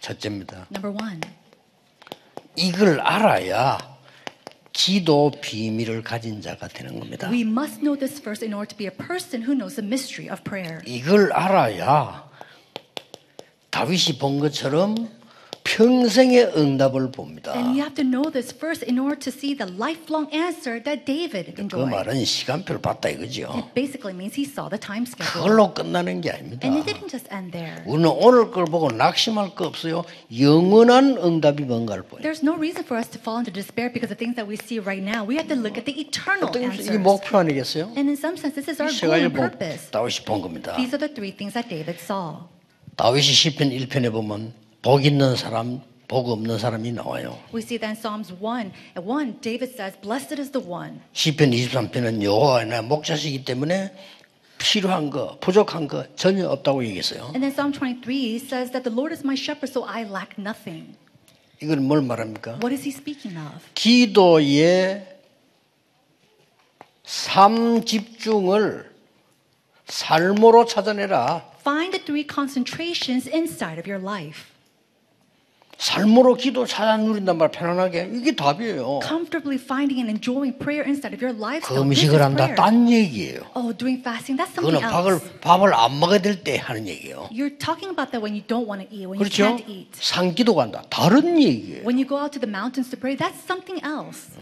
첫째입니다. 0.00 0.66
Number 0.70 0.94
one, 1.00 1.20
이걸 2.56 3.00
알아야 3.00 3.78
기도 4.72 5.30
비밀을 5.40 6.02
가진 6.02 6.42
자가 6.42 6.68
되는 6.68 6.98
겁니다. 6.98 7.30
we 7.30 7.42
must 7.42 7.80
know 7.80 7.96
this 7.96 8.20
first 8.20 8.44
in 8.44 8.52
order 8.52 8.68
to 8.68 8.76
be 8.76 8.86
a 8.86 8.90
person 8.90 9.42
who 9.42 9.54
knows 9.54 9.76
the 9.76 9.86
mystery 9.86 10.28
of 10.28 10.42
prayer. 10.42 10.82
이걸 10.84 11.32
알아야 11.32 12.28
다윗이 13.70 14.18
본 14.18 14.38
것처럼 14.40 15.08
평생의 15.74 16.52
응답을 16.56 17.10
봅니다. 17.10 17.52
And 17.52 17.70
you 17.74 17.82
have 17.82 17.96
to 17.96 18.04
know 18.06 18.30
this 18.30 18.54
first 18.54 18.86
in 18.86 18.96
order 18.96 19.18
to 19.18 19.32
see 19.34 19.58
the 19.58 19.66
lifelong 19.66 20.30
answer 20.32 20.78
that 20.84 21.02
David 21.04 21.50
그 21.58 21.62
enjoyed. 21.66 21.90
말은 21.90 22.24
시간표를 22.24 22.80
봤다 22.80 23.08
이거죠. 23.08 23.50
It 23.50 23.74
basically 23.74 24.14
means 24.14 24.38
he 24.38 24.46
saw 24.46 24.70
the 24.70 24.78
time 24.78 25.02
schedule. 25.02 25.42
그걸로 25.42 25.74
끝나는 25.74 26.20
게 26.20 26.30
아닙니다. 26.30 26.62
And 26.62 26.78
it 26.78 26.86
didn't 26.86 27.10
just 27.10 27.26
end 27.34 27.50
there. 27.50 27.82
우리는 27.90 28.06
오늘 28.06 28.52
걸 28.52 28.66
보고 28.66 28.86
낙심할 28.92 29.56
거 29.56 29.66
없어요. 29.66 30.04
영원한 30.30 31.18
응답이 31.18 31.64
뭔가를 31.64 32.04
보여. 32.06 32.22
There's 32.22 32.46
no 32.46 32.54
reason 32.54 32.86
for 32.86 32.94
us 32.94 33.10
to 33.10 33.18
fall 33.18 33.42
into 33.42 33.50
despair 33.50 33.90
because 33.90 34.14
of 34.14 34.18
things 34.22 34.38
that 34.38 34.46
we 34.46 34.54
see 34.54 34.78
right 34.78 35.02
now. 35.02 35.26
We 35.26 35.34
have 35.42 35.50
to 35.50 35.58
look 35.58 35.74
at 35.74 35.90
the 35.90 35.98
eternal 35.98 36.54
이 36.54 36.70
answers. 36.70 37.02
목표 37.02 37.34
아니겠어요? 37.42 37.90
And 37.98 38.06
in 38.06 38.14
some 38.14 38.38
sense, 38.38 38.54
this 38.54 38.70
is 38.70 38.78
our 38.78 38.94
세 38.94 39.10
goal 39.10 39.18
and 39.18 39.34
보- 39.34 39.42
purpose. 39.50 39.90
다윗이 39.90 40.22
본 40.22 40.38
겁니다. 40.38 40.78
These 40.78 40.94
are 40.94 41.02
the 41.02 41.10
three 41.10 41.34
things 41.34 41.58
that 41.58 41.66
David 41.66 41.98
saw. 41.98 42.46
다윗이 42.94 43.26
시편 43.34 43.74
1편에 43.74 44.14
보면 44.14 44.62
복 44.84 45.06
있는 45.06 45.34
사람, 45.34 45.80
복 46.08 46.28
없는 46.28 46.58
사람이 46.58 46.92
나와요. 46.92 47.38
We 47.54 47.62
see 47.62 47.78
that 47.78 47.86
in 47.86 47.96
Psalms 47.96 48.34
1. 48.38 48.70
At 48.94 49.02
1, 49.02 49.40
David 49.40 49.72
says, 49.72 49.96
Blessed 50.02 50.38
is 50.38 50.50
the 50.50 50.60
one. 50.60 51.00
시편 51.14 51.52
23편은 51.52 52.22
여호와의 52.22 52.66
나 52.66 52.82
목자시기 52.82 53.46
때문에 53.46 53.94
필요한 54.58 55.08
거, 55.08 55.38
부족한 55.40 55.88
거 55.88 56.04
전혀 56.16 56.46
없다고 56.46 56.84
얘기했어요. 56.84 57.32
And 57.32 57.40
then 57.40 57.50
Psalm 57.50 57.72
23 57.72 58.36
says 58.36 58.72
that 58.72 58.84
the 58.84 58.92
Lord 58.94 59.10
is 59.10 59.24
my 59.24 59.34
shepherd, 59.34 59.72
so 59.72 59.88
I 59.88 60.04
lack 60.04 60.36
nothing. 60.36 60.98
이걸 61.62 61.78
뭘 61.78 62.02
말합니까? 62.02 62.60
What 62.60 62.74
is 62.74 62.84
he 62.84 62.92
speaking 62.92 63.38
of? 63.38 63.64
기도의 63.72 65.08
삶 67.04 67.86
집중을 67.86 68.92
삶으로 69.86 70.66
찾아내라. 70.66 71.52
Find 71.60 71.92
the 71.96 72.04
three 72.04 72.26
concentrations 72.28 73.26
inside 73.26 73.80
of 73.80 73.88
your 73.88 74.04
life. 74.04 74.52
삶으로 75.78 76.34
기도 76.34 76.66
찾아 76.66 76.96
누린단 76.96 77.36
말 77.38 77.50
편안하게 77.50 78.10
이게 78.14 78.34
답이에요. 78.34 79.00
Comfortably 79.02 79.58
finding 79.60 80.00
and 80.00 80.10
enjoying 80.10 80.56
prayer 80.58 80.84
inside 80.86 81.14
of 81.14 81.22
your 81.24 81.36
lifestyle. 81.36 81.82
금식을 81.82 82.22
한다. 82.22 82.54
딴 82.54 82.88
얘기예요. 82.88 83.40
Oh, 83.54 83.76
doing 83.76 84.00
fasting, 84.00 84.38
that's 84.38 84.54
something 84.54 84.72
그거는 84.74 84.88
밥을 84.88 85.12
else. 85.12 85.40
밥을 85.40 85.74
안 85.74 85.98
먹어야 86.00 86.18
될 86.20 86.42
때 86.42 86.56
하는 86.58 86.86
얘기예요. 86.88 87.28
You're 87.32 87.58
talking 87.58 87.90
about 87.90 88.12
that 88.12 88.22
when 88.22 88.32
you 88.34 88.42
don't 88.46 88.66
want 88.66 88.86
to 88.86 88.88
eat, 88.94 89.06
when 89.06 89.18
you 89.20 89.26
그렇죠? 89.28 89.56
can't 89.56 89.68
eat. 89.68 89.90
산기도 89.92 90.54
간다. 90.54 90.82
다른 90.90 91.40
얘기예요. 91.42 91.82
When 91.84 91.98
you 91.98 92.06
go 92.08 92.16
out 92.18 92.32
to 92.32 92.40
the 92.40 92.50
mountains 92.50 92.88
to 92.90 92.96
pray, 92.98 93.16
that's 93.16 93.38
something 93.44 93.82
else. 93.84 94.32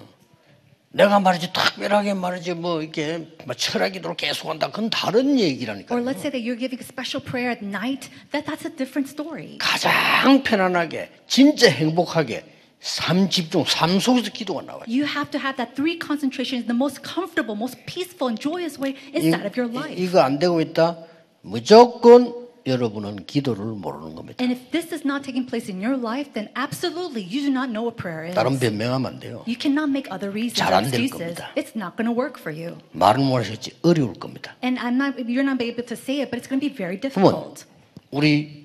내가 0.92 1.20
말이지 1.20 1.52
특별하게 1.52 2.12
말이지 2.12 2.54
뭐 2.54 2.82
이렇게 2.82 3.26
뭐 3.46 3.54
철학기도를 3.54 4.16
계속한다. 4.16 4.68
그건 4.68 4.90
다른 4.90 5.40
얘기라니까. 5.40 5.94
Or 5.94 6.04
let's 6.04 6.20
say 6.20 6.30
that 6.30 6.44
you're 6.44 6.58
giving 6.58 6.78
a 6.80 6.84
special 6.84 7.25
prayer 7.25 7.50
at 7.50 7.64
night, 7.64 8.11
that, 8.30 8.44
that's 8.44 8.66
a 8.66 8.70
different 8.70 9.08
story. 9.08 9.56
가장 9.58 10.42
편안하게 10.42 11.08
진짜 11.26 11.70
행복하게 11.70 12.44
삶 12.80 13.30
집중, 13.30 13.64
삶 13.64 14.00
속에서 14.00 14.30
기도가 14.30 14.62
나와요. 14.62 14.84
You 14.87 15.04
have 15.06 15.30
to 15.30 15.40
have 15.40 15.56
that 15.56 15.75
three 15.75 15.96
concentrations 15.96 16.64
in 16.64 16.68
the 16.68 16.76
most 16.76 17.00
comfortable, 17.00 17.56
most 17.56 17.80
peaceful, 17.87 18.28
and 18.28 18.37
joyous 18.37 18.76
way 18.76 18.92
이, 19.14 19.22
inside 19.22 19.46
of 19.46 19.56
your 19.56 19.72
life. 19.72 19.96
이거 19.96 20.20
안 20.20 20.38
되고 20.38 20.61
있다. 20.61 20.99
무조건 21.40 22.41
여러분은 22.66 23.26
기도를 23.26 23.64
모르는 23.64 24.14
겁니다. 24.14 24.42
And 24.42 24.54
if 24.54 24.71
this 24.71 24.92
is 24.95 25.02
not 25.07 25.23
taking 25.25 25.47
place 25.49 25.69
in 25.71 25.83
your 25.83 25.99
life, 25.99 26.33
then 26.35 26.49
absolutely 26.57 27.23
you 27.23 27.42
do 27.42 27.50
not 27.50 27.71
know 27.71 27.83
what 27.85 27.97
prayer 28.00 28.26
is. 28.26 28.35
다른 28.35 28.59
변명하면 28.59 29.14
안 29.14 29.21
돼요. 29.21 29.45
You 29.47 29.57
cannot 29.59 29.90
make 29.90 30.07
other 30.12 30.31
reasons 30.31 30.59
잘 30.59 30.73
or 30.73 30.78
안될 30.78 30.95
excuses. 31.00 31.35
겁니다. 31.38 31.50
It's 31.57 31.75
not 31.75 31.97
going 31.99 32.07
to 32.07 32.14
work 32.14 32.38
for 32.38 32.54
you. 32.54 32.78
말은 32.92 33.25
못하셨지 33.25 33.73
어려울 33.83 34.14
겁니다. 34.14 34.54
And 34.62 34.78
I'm 34.78 34.95
not, 34.95 35.19
you're 35.26 35.42
not 35.47 35.59
able 35.62 35.85
to 35.87 35.97
say 35.97 36.23
it, 36.23 36.31
but 36.31 36.38
it's 36.38 36.47
going 36.49 36.61
to 36.62 36.66
be 36.66 36.71
very 36.71 36.99
difficult. 36.99 37.66
우리 38.11 38.62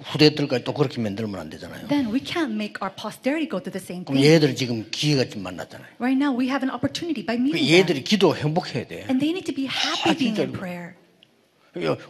후대들까지 0.00 0.64
또 0.64 0.72
그렇게 0.72 0.98
만들면 1.00 1.38
안 1.38 1.50
되잖아요. 1.50 1.86
Then 1.88 2.08
we 2.08 2.20
can't 2.24 2.56
make 2.56 2.80
our 2.80 2.88
posterity 2.88 3.44
go 3.46 3.60
through 3.60 3.76
the 3.76 3.84
same 3.84 4.02
그럼 4.04 4.16
thing. 4.16 4.24
얘들 4.24 4.56
지금 4.56 4.88
기회가 4.90 5.28
좀 5.28 5.42
만났잖아요. 5.44 5.86
Right 6.00 6.16
now, 6.16 6.32
we 6.32 6.48
have 6.48 6.64
an 6.64 6.72
opportunity 6.72 7.20
by 7.20 7.36
그 7.36 7.42
meeting 7.44 7.68
them. 7.68 7.78
얘들이 7.84 8.02
기도 8.02 8.34
행복해야 8.34 8.88
돼. 8.88 9.04
And 9.12 9.20
they 9.20 9.30
need 9.36 9.44
to 9.44 9.54
be 9.54 9.68
happy 9.68 10.10
아, 10.10 10.16
being 10.16 10.40
in 10.40 10.52
prayer. 10.56 10.96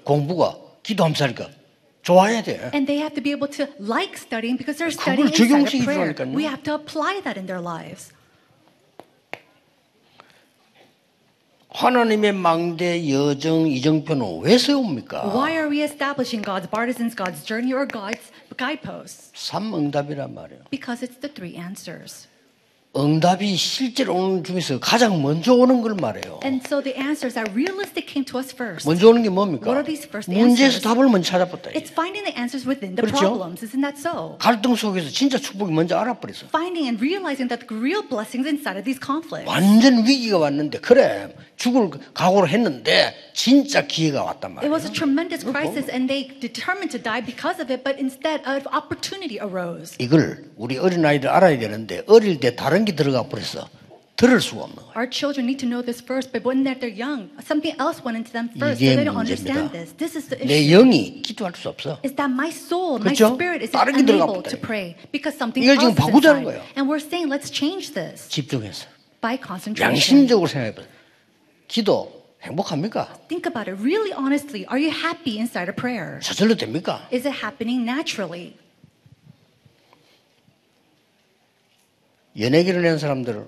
공부가 0.05 0.57
기도하면서 0.83 1.51
좋아야 2.03 2.43
돼. 2.43 2.71
And 2.73 2.87
they 2.87 3.01
have 3.01 3.15
to 3.15 3.23
be 3.23 3.31
able 3.31 3.49
to 3.57 3.69
like 3.79 4.17
studying 4.17 4.57
because 4.57 4.79
they're 4.79 4.91
studying 4.91 5.29
inside 5.29 5.75
of 5.75 5.85
prayer. 5.85 6.15
We 6.33 6.45
have 6.45 6.63
to 6.65 6.75
apply 6.75 7.21
that 7.25 7.37
in 7.37 7.47
their 7.47 7.61
lives. 7.61 8.13
하나님의 11.71 12.33
망대 12.33 13.09
여정 13.09 13.69
이정표는 13.69 14.41
왜 14.43 14.59
세웁니까? 14.59 15.31
Why 15.33 15.53
are 15.53 15.69
we 15.71 15.83
establishing 15.85 16.43
God's 16.43 16.69
partisans, 16.69 17.15
God's 17.15 17.45
journey, 17.45 17.73
or 17.73 17.87
God's 17.87 18.33
guideposts? 18.57 19.31
삼 19.35 19.73
응답이란 19.75 20.35
말이에요. 20.35 20.65
Because 20.71 21.07
it's 21.07 21.21
the 21.21 21.33
three 21.33 21.55
answers. 21.57 22.27
응답이 22.97 23.55
실제로 23.55 24.17
오는 24.17 24.43
중에서 24.43 24.81
가장 24.81 25.23
먼저 25.23 25.55
오는 25.55 25.81
걸 25.81 25.95
말해요. 25.95 26.41
And 26.43 26.61
so 26.67 26.83
the 26.83 26.99
answers 26.99 27.35
that 27.35 27.53
realistic 27.53 28.11
came 28.11 28.25
to 28.27 28.41
us 28.41 28.53
first. 28.53 28.85
먼저 28.89 29.09
오는 29.09 29.23
게 29.23 29.31
뭡니까? 29.31 29.71
What 29.71 29.79
are 29.79 29.87
these 29.87 30.09
first 30.09 30.29
문제에서 30.29 30.83
answers? 30.83 30.83
답을 30.83 31.09
먼저 31.09 31.31
찾아봤다. 31.31 31.71
It's 31.71 31.95
finding 31.95 32.27
the 32.27 32.35
answers 32.35 32.67
within 32.67 32.97
the 32.99 33.07
그렇죠? 33.07 33.31
problems. 33.31 33.63
Isn't 33.63 33.87
that 33.87 33.95
so? 33.95 34.35
갈등 34.43 34.75
속에서 34.75 35.09
진짜 35.09 35.39
축복이 35.39 35.71
먼저 35.71 35.97
알아버렸어. 35.99 36.51
Finding 36.51 36.91
and 36.91 36.99
realizing 36.99 37.47
that 37.47 37.63
the 37.63 37.79
real 37.79 38.03
blessings 38.03 38.51
inside 38.51 38.75
of 38.75 38.83
these 38.83 38.99
conflicts. 38.99 39.47
완전 39.47 40.03
위기가 40.03 40.39
왔는데 40.39 40.81
그래 40.83 41.31
죽을 41.55 41.91
각오를 42.13 42.49
했는데 42.49 43.15
진짜 43.35 43.87
기회가 43.87 44.25
왔단 44.25 44.59
It 44.59 44.67
was 44.67 44.83
a 44.85 44.91
tremendous 44.91 45.47
crisis 45.47 45.87
and 45.87 46.11
they 46.11 46.27
determined 46.43 46.91
to 46.91 46.99
die 46.99 47.23
because 47.23 47.63
of 47.63 47.71
it, 47.71 47.87
but 47.87 48.03
instead 48.03 48.43
an 48.43 48.67
opportunity 48.75 49.39
arose. 49.39 49.95
이걸 50.03 50.51
우리 50.57 50.77
어린 50.77 51.07
아이들 51.07 51.29
알아야 51.31 51.57
되는데 51.57 52.03
어릴 52.09 52.41
때 52.41 52.57
다른 52.57 52.80
게 52.85 52.95
들어가 52.95 53.23
버렸어. 53.25 53.69
들을 54.17 54.39
수가 54.39 54.65
없는 54.65 54.77
거예요. 54.77 54.93
Our 54.97 55.09
children 55.09 55.49
need 55.49 55.57
to 55.65 55.67
know 55.67 55.81
this 55.81 56.05
first, 56.05 56.29
but 56.31 56.45
when 56.45 56.61
they're, 56.61 56.77
young, 56.93 57.33
something 57.41 57.73
else 57.81 58.05
went 58.05 58.21
into 58.21 58.29
them 58.37 58.53
first, 58.53 58.77
so 58.77 58.85
they 58.85 59.01
don't 59.01 59.17
understand 59.17 59.73
this. 59.73 59.97
This 59.97 60.13
is 60.13 60.29
the 60.29 60.37
내 60.45 60.61
issue. 60.61 60.77
영이 60.77 61.23
기도할 61.25 61.57
수 61.57 61.71
없어. 61.73 61.97
Is 62.05 62.13
that 62.21 62.29
my 62.29 62.53
soul, 62.53 63.01
my 63.01 63.17
그렇죠? 63.17 63.33
spirit 63.33 63.65
is 63.65 63.73
다른 63.73 63.97
unable 63.97 64.45
to 64.45 64.61
pray 64.61 64.93
because 65.09 65.33
something 65.41 65.65
이걸 65.65 65.81
else 65.81 65.89
지금 65.89 65.97
is 65.97 66.01
바꾸자는 66.05 66.45
inside. 66.45 66.45
거예요. 66.45 66.61
And 66.77 66.85
we're 66.85 67.01
saying, 67.01 67.33
let's 67.33 67.49
change 67.49 67.97
this 67.97 68.29
집중해서 68.29 68.85
by 69.25 69.41
concentration. 69.41 69.97
양심적으로 69.97 70.49
생각해봐. 70.53 70.83
기도 71.69 72.13
행복합니까? 72.45 73.09
Think 73.29 73.49
about 73.49 73.73
it 73.73 73.81
really 73.81 74.13
honestly. 74.13 74.67
Are 74.69 74.77
you 74.77 74.93
happy 74.93 75.39
inside 75.41 75.73
of 75.73 75.77
prayer? 75.81 76.21
저절로 76.21 76.57
됩니까? 76.57 77.09
Is 77.13 77.25
it 77.25 77.33
happening 77.41 77.85
naturally? 77.89 78.53
연애 82.39 82.63
결혼한 82.65 82.99
사람들 82.99 83.47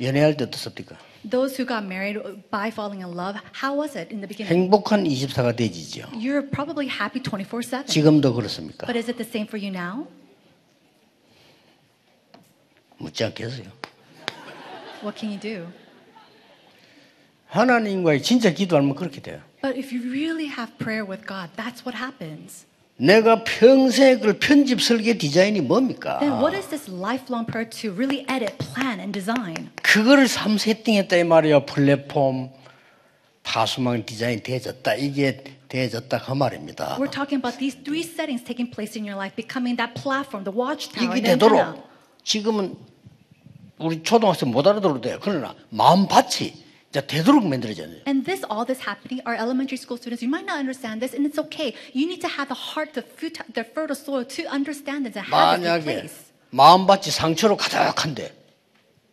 연애할 0.00 0.36
때 0.36 0.44
어떻습니까? 0.44 0.96
Those 1.28 1.56
who 1.58 1.66
got 1.66 1.84
married 1.84 2.20
by 2.50 2.68
falling 2.68 3.02
in 3.02 3.16
love, 3.16 3.40
how 3.62 3.74
was 3.74 3.98
it 3.98 4.12
in 4.14 4.20
the 4.20 4.28
beginning? 4.28 4.70
행복한 4.70 5.04
24가 5.04 5.56
되지죠. 5.56 6.06
You're 6.12 6.48
probably 6.48 6.86
happy 6.88 7.20
24 7.20 7.62
7. 7.62 7.86
지금도 7.86 8.34
그렇습니까? 8.34 8.86
But 8.86 8.96
is 8.96 9.10
it 9.10 9.18
the 9.18 9.26
same 9.26 9.48
for 9.48 9.58
you 9.58 9.74
now? 9.74 10.06
묻지 12.98 13.24
않겠어요. 13.24 13.66
What 15.02 15.18
can 15.18 15.32
you 15.32 15.40
do? 15.40 15.66
하나님과의 17.48 18.22
진짜 18.22 18.50
기도하면 18.50 18.94
그렇게 18.94 19.20
돼요. 19.20 19.40
But 19.62 19.78
if 19.78 19.92
you 19.92 20.08
really 20.10 20.46
have 20.46 20.78
prayer 20.78 21.04
with 21.04 21.26
God, 21.26 21.50
that's 21.56 21.82
what 21.84 21.96
happens. 21.98 22.66
내가 22.98 23.44
평생 23.44 24.20
그 24.20 24.38
편집 24.38 24.80
설계 24.80 25.18
디자인이 25.18 25.60
뭡니까? 25.60 26.18
Then 26.18 26.38
what 26.40 26.56
is 26.56 26.68
this 26.68 26.90
lifelong 26.90 27.46
prayer 27.46 27.68
to 27.68 27.92
really 27.92 28.24
edit, 28.30 28.56
plan, 28.58 28.98
and 29.00 29.12
design? 29.12 29.70
그거를 29.82 30.28
삼 30.28 30.56
세팅했다 30.56 31.16
이 31.16 31.24
말이에요. 31.24 31.66
플랫폼, 31.66 32.50
파수망 33.42 34.06
디자인 34.06 34.42
되어졌다. 34.42 34.94
이게 34.94 35.44
되어졌다 35.68 36.18
그 36.24 36.32
말입니다. 36.32 36.96
We're 36.96 37.12
talking 37.12 37.36
about 37.36 37.58
these 37.58 37.76
three 37.84 38.00
settings 38.00 38.42
taking 38.42 38.70
place 38.72 38.96
in 38.98 39.04
your 39.06 39.20
life, 39.20 39.36
becoming 39.36 39.76
that 39.76 39.92
platform, 40.00 40.44
the 40.44 40.56
watchtower, 40.56 41.04
이게 41.04 41.20
and 41.20 41.22
the 41.22 41.32
antenna. 41.36 41.76
되도록 41.76 41.90
지금은 42.24 42.76
우리 43.78 44.02
초등학생 44.02 44.50
못 44.50 44.66
알아들어도 44.66 45.02
돼요. 45.02 45.18
그러나 45.20 45.54
마음 45.68 46.08
밭이 46.08 46.48
이제 46.48 46.65
되도록 46.91 47.47
만들어져야 47.47 47.87
돼요. 47.87 48.01
And 48.05 48.25
this, 48.25 48.43
all 48.51 48.65
this 48.67 48.83
happening, 48.83 49.23
our 49.25 49.35
elementary 49.35 49.79
school 49.79 49.95
students, 49.95 50.19
you 50.21 50.27
might 50.29 50.43
not 50.45 50.59
understand 50.59 50.99
this, 50.99 51.15
and 51.15 51.23
it's 51.25 51.39
okay. 51.47 51.71
You 51.95 52.03
need 52.05 52.19
to 52.19 52.27
have 52.27 52.51
the 52.51 52.59
heart, 52.75 52.91
the, 52.93 53.01
fut- 53.03 53.47
the 53.53 53.63
fertile 53.63 53.95
soil 53.95 54.25
to 54.27 54.43
understand 54.51 55.07
this 55.07 55.15
and 55.15 55.23
have 55.31 55.59
it 55.59 55.63
in 55.63 55.71
만약에 55.71 55.83
place. 55.87 56.31
마음밭이 56.51 57.11
상처로 57.15 57.55
가득한데 57.55 58.35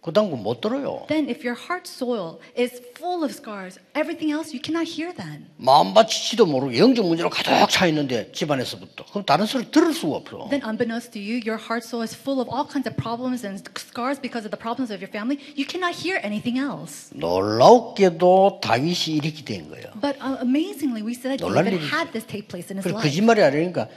그 0.02 0.12
당분 0.12 0.42
못 0.44 0.60
들어요. 0.62 1.04
Then, 1.08 1.28
if 1.28 1.44
your 1.44 1.58
heart 1.58 1.84
soil 1.90 2.38
is 2.56 2.80
full 2.96 3.24
of 3.26 3.34
scars, 3.34 3.80
everything 3.98 4.30
else 4.32 4.54
you 4.54 4.62
cannot 4.62 4.86
hear 4.88 5.12
then. 5.12 5.50
마음밭이 5.58 6.08
지도 6.30 6.46
모르고 6.46 6.78
영적 6.78 7.04
문제로 7.04 7.28
가득 7.28 7.50
차 7.68 7.86
있는데 7.88 8.30
집안에서부터 8.32 9.04
그럼 9.10 9.26
다른 9.26 9.44
소리 9.44 9.68
들을 9.70 9.92
수가 9.92 10.16
없어. 10.22 10.46
Then, 10.48 10.62
unbeknownst 10.64 11.10
to 11.12 11.20
you, 11.20 11.42
your 11.44 11.58
heart 11.58 11.84
soil 11.84 12.06
is 12.06 12.14
full 12.14 12.38
of 12.40 12.48
all 12.48 12.64
kinds 12.64 12.86
of 12.88 12.96
problems 12.96 13.44
and 13.44 13.58
scars 13.76 14.22
because 14.22 14.46
of 14.46 14.54
the 14.54 14.56
problems 14.56 14.94
of 14.94 15.02
your 15.02 15.10
family. 15.10 15.36
You 15.58 15.66
cannot 15.66 15.98
hear 15.98 16.22
anything 16.22 16.56
else. 16.62 17.10
놀랍게도 17.18 18.60
다윗이 18.62 19.18
이렇게 19.18 19.44
된 19.44 19.68
거예요. 19.68 19.92
But 20.00 20.16
uh, 20.22 20.38
amazingly, 20.40 21.02
we 21.02 21.12
see 21.12 21.26
that 21.28 21.42
놀랄 21.42 21.64
David 21.66 21.82
일이죠. 21.82 21.90
had 21.90 22.12
this 22.14 22.24
take 22.24 22.48
place 22.48 22.70
in 22.70 22.78
his 22.78 22.86
그리고 22.86 23.02
life. 23.02 23.10
거짓말이 23.10 23.42
아니니까 23.42 23.88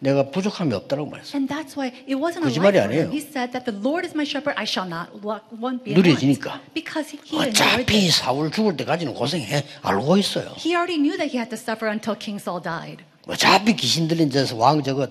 내가 0.00 0.30
부족함이 0.30 0.74
없다고 0.74 1.06
말했어요. 1.06 1.36
And 1.36 1.48
that's 1.48 1.76
why 1.76 1.92
it 2.08 2.16
wasn't 2.16 2.42
a 2.42 2.48
거짓말이 2.48 2.76
lie 2.76 2.84
for 2.84 2.92
him. 2.92 3.08
아니에요. 3.08 3.12
He 3.12 3.20
said 3.20 3.52
that 3.52 3.64
the 3.64 3.76
Lord 3.76 4.04
is 4.04 4.16
my 4.16 4.24
shepherd, 4.24 4.56
I 4.56 4.64
shall 4.64 4.88
not 4.88 5.12
want, 5.22 5.44
want 5.60 5.84
be 5.84 5.94
누려지니까. 5.94 6.60
Because 6.74 7.12
he, 7.12 7.20
어차피 7.36 8.08
it. 8.08 8.12
사울 8.12 8.50
죽을 8.50 8.76
때까지는 8.76 9.14
고생해 9.14 9.64
알고 9.82 10.16
있어요. 10.16 10.56
He 10.56 10.74
already 10.74 10.96
knew 10.96 11.16
that 11.16 11.28
he 11.30 11.36
had 11.38 11.50
to 11.52 11.56
suffer 11.60 11.88
until 11.88 12.16
King 12.18 12.40
Saul 12.40 12.62
died. 12.62 13.04
어차피 13.28 13.76
귀신 13.76 14.08
들린 14.08 14.30
데서 14.30 14.56
왕 14.56 14.82
저거 14.82 15.06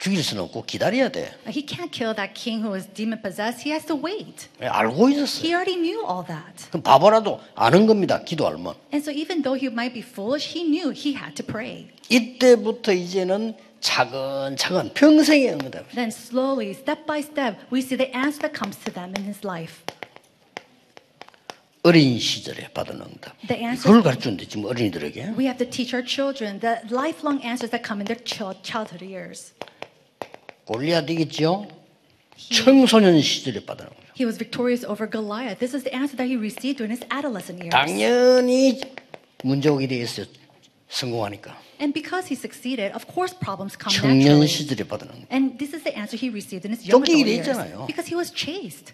죽일 0.00 0.24
수는 0.24 0.44
없고 0.44 0.64
기다려야 0.64 1.10
돼. 1.10 1.30
He 1.46 1.66
can't 1.66 1.92
kill 1.92 2.16
that 2.16 2.32
king 2.32 2.64
who 2.64 2.72
was 2.72 2.88
demon 2.94 3.20
possessed. 3.20 3.60
He 3.60 3.70
has 3.76 3.84
to 3.84 3.94
wait. 4.00 4.48
알고 4.58 5.10
있었어요. 5.10 5.44
He 5.44 5.52
already 5.52 5.76
knew 5.76 6.00
all 6.08 6.24
that. 6.24 6.72
그럼 6.72 6.82
바보라도 6.82 7.38
아는 7.54 7.86
겁니다. 7.86 8.24
기도 8.24 8.48
알면. 8.48 8.72
And 8.96 9.04
so 9.04 9.12
even 9.12 9.42
though 9.42 9.60
he 9.60 9.68
might 9.68 9.92
be 9.92 10.00
foolish, 10.00 10.56
he 10.56 10.64
knew 10.64 10.88
he 10.88 11.12
had 11.12 11.36
to 11.36 11.44
pray. 11.44 11.88
이때부터 12.08 12.94
이제는 12.94 13.54
차근차근 13.80 14.92
평생의 14.94 15.52
응답. 15.54 15.88
Then 15.94 16.08
slowly, 16.10 16.70
step 16.74 17.06
by 17.06 17.20
step, 17.20 17.56
we 17.72 17.80
see 17.80 17.96
the 17.96 18.12
answer 18.14 18.40
that 18.44 18.52
comes 18.56 18.76
to 18.84 18.92
them 18.92 19.12
in 19.16 19.24
his 19.24 19.40
life. 19.44 19.82
어린 21.82 22.18
시절에 22.18 22.68
받은 22.74 23.00
응답. 23.00 23.34
The 23.48 23.56
answer- 23.64 23.88
그걸 23.88 24.02
가르치는데 24.02 24.46
지금 24.46 24.66
어린이들에게 24.66 25.32
We 25.36 25.48
have 25.48 25.56
to 25.58 25.68
teach 25.68 25.96
our 25.96 26.04
children 26.04 26.60
the 26.60 26.84
lifelong 26.92 27.40
answers 27.42 27.72
that 27.72 27.80
come 27.80 28.00
in 28.00 28.06
their 28.06 28.20
child- 28.22 28.60
childhood 28.62 29.00
years. 29.04 29.54
골리앗이겠죠. 30.66 31.66
청소년 32.36 33.20
시절에 33.20 33.64
받은 33.64 33.86
응답. 33.86 34.00
He 34.14 34.26
was 34.28 34.36
victorious 34.36 34.84
over 34.84 35.08
Goliath. 35.08 35.56
This 35.58 35.72
is 35.74 35.84
the 35.88 35.96
answer 35.96 36.12
that 36.20 36.28
he 36.28 36.36
received 36.36 36.76
during 36.76 36.92
his 36.92 37.00
adolescent 37.08 37.64
years. 37.64 37.72
당연히 37.72 38.76
문제 39.42 39.70
오게 39.70 39.86
돼 39.88 39.96
있어요. 40.04 40.26
성공하니까. 40.90 41.56
And 41.80 41.94
because 41.94 42.28
he 42.28 42.36
succeeded, 42.36 42.92
of 42.92 43.06
course 43.06 43.32
problems 43.32 43.78
come 43.78 43.94
청년 43.94 44.42
naturally. 44.42 44.48
시절에 44.48 44.84
받은. 44.84 45.08
And 45.30 45.56
this 45.58 45.74
is 45.74 45.82
the 45.84 45.96
answer 45.96 46.18
he 46.18 46.28
received 46.28 46.66
in 46.66 46.74
his 46.74 46.84
young 46.84 47.00
쫓기게 47.00 47.24
adult 47.24 47.24
돼 47.24 47.64
years. 47.70 47.86
Because 47.86 48.06
he 48.10 48.16
was 48.16 48.34
chased. 48.34 48.92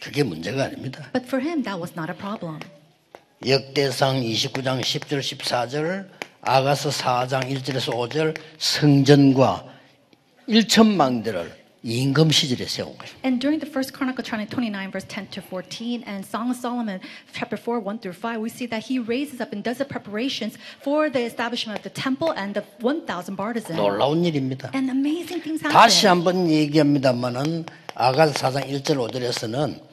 그게 0.00 0.22
문제가 0.22 0.64
아닙니다. 0.64 1.10
But 1.12 1.26
for 1.26 1.42
him, 1.42 1.62
that 1.62 1.78
was 1.78 1.94
not 1.96 2.10
a 2.10 2.16
problem. 2.16 2.60
역대상 3.46 4.20
29장 4.20 4.80
10절 4.82 5.20
14절 5.20 6.08
아가서 6.42 6.90
4장 6.90 7.46
1절에서 7.50 7.94
5절 7.94 8.36
성전과 8.58 9.64
1천망대를 10.48 11.57
임금 11.85 12.31
시절에 12.31 12.65
세운 12.65 12.95
거예요. 12.97 13.11
And 13.25 13.41
during 13.43 13.59
the 13.59 13.67
first 13.69 13.91
Chronicle 13.91 14.23
chapter 14.23 14.47
29, 14.47 14.89
verse 14.89 15.03
10 15.03 15.27
to 15.35 15.41
14, 15.43 16.03
and 16.07 16.23
Song 16.23 16.49
of 16.49 16.55
Solomon, 16.55 17.01
chapter 17.35 17.57
4, 17.59 17.83
1 17.83 17.99
through 17.99 18.15
5, 18.15 18.39
we 18.39 18.47
see 18.47 18.65
that 18.71 18.87
he 18.87 18.99
raises 19.03 19.41
up 19.43 19.51
and 19.51 19.59
does 19.61 19.79
the 19.79 19.85
preparations 19.85 20.55
for 20.79 21.09
the 21.11 21.19
establishment 21.27 21.75
of 21.75 21.83
the 21.83 21.91
temple 21.91 22.31
and 22.31 22.55
the 22.55 22.63
1,000 22.79 23.35
bartizans. 23.35 23.75
놀라운 23.75 24.23
일입니다. 24.23 24.71
And 24.73 24.87
amazing 24.89 25.43
things 25.43 25.59
다시 25.61 26.07
happen. 26.07 26.23
한번 26.23 26.49
얘기합니다만은 26.49 27.65
아가서 27.95 28.31
4장 28.31 28.63
1절 28.63 28.95
5절에서는 29.03 29.86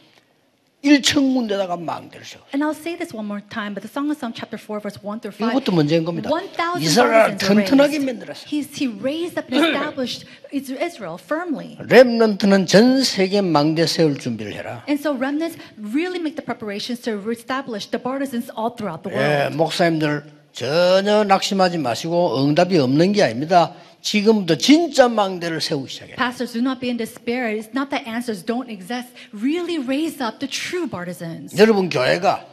1천 0.86 1.34
군데다가 1.34 1.76
망대를 1.76 2.24
세워. 2.26 2.46
And 2.54 2.64
I'll 2.64 2.78
say 2.78 2.96
this 2.96 3.10
one 3.16 3.26
more 3.26 3.42
time, 3.50 3.74
but 3.74 3.82
the 3.82 3.90
Song 3.92 4.08
of 4.10 4.18
Psalm 4.22 4.32
chapter 4.32 4.62
4, 4.62 4.80
verse 4.80 5.02
1 5.02 5.20
through 5.20 5.34
5. 5.34 5.52
이것도 5.58 5.74
문제인 5.74 6.06
겁니다. 6.06 6.30
1,000 6.30 6.82
이스라엘 6.82 7.38
튼튼하게. 7.38 8.00
만들었어요. 8.06 8.46
He's, 8.46 8.70
he 8.78 8.86
raised 8.88 9.38
up 9.38 9.50
and 9.50 9.66
established 9.66 10.30
Israel 10.54 11.18
firmly. 11.18 11.78
렘넌트는 11.82 12.68
전 12.68 13.04
세계 13.04 13.42
망대 13.42 13.86
세울 13.88 14.18
준비를 14.20 14.54
해라. 14.54 14.84
And 14.88 15.02
so 15.02 15.12
remnants 15.18 15.58
really 15.78 16.20
make 16.22 16.36
the 16.38 16.46
preparations 16.46 17.02
to 17.02 17.18
establish 17.32 17.90
the 17.90 18.02
partisans 18.02 18.52
all 18.56 18.70
throughout 18.76 19.02
the 19.02 19.10
예, 19.16 19.50
world. 19.50 19.58
목사님들 19.58 20.24
전혀 20.54 21.24
낙심하지 21.26 21.80
마시고 21.80 22.46
응답이 22.46 22.78
없는 22.78 23.12
게 23.12 23.24
아닙니다. 23.24 23.74
지금부터 24.10 24.56
진짜 24.56 25.10
망대를 25.10 25.60
세우기 25.62 25.92
시작해요. 25.92 26.16
Pastors, 26.16 26.54
do 26.54 26.62
not 26.62 26.80
be 26.80 26.90
in 26.90 26.98
despair. 26.98 27.50
It's 27.50 27.74
not 27.74 27.90
that 27.90 28.08
answers 28.08 28.46
don't 28.46 28.70
exist. 28.70 29.10
Really 29.34 29.82
raise 29.82 30.22
up 30.24 30.38
the 30.38 30.48
true 30.48 30.88
partisans. 30.88 31.58
여러분 31.58 31.90
교회가 31.90 32.46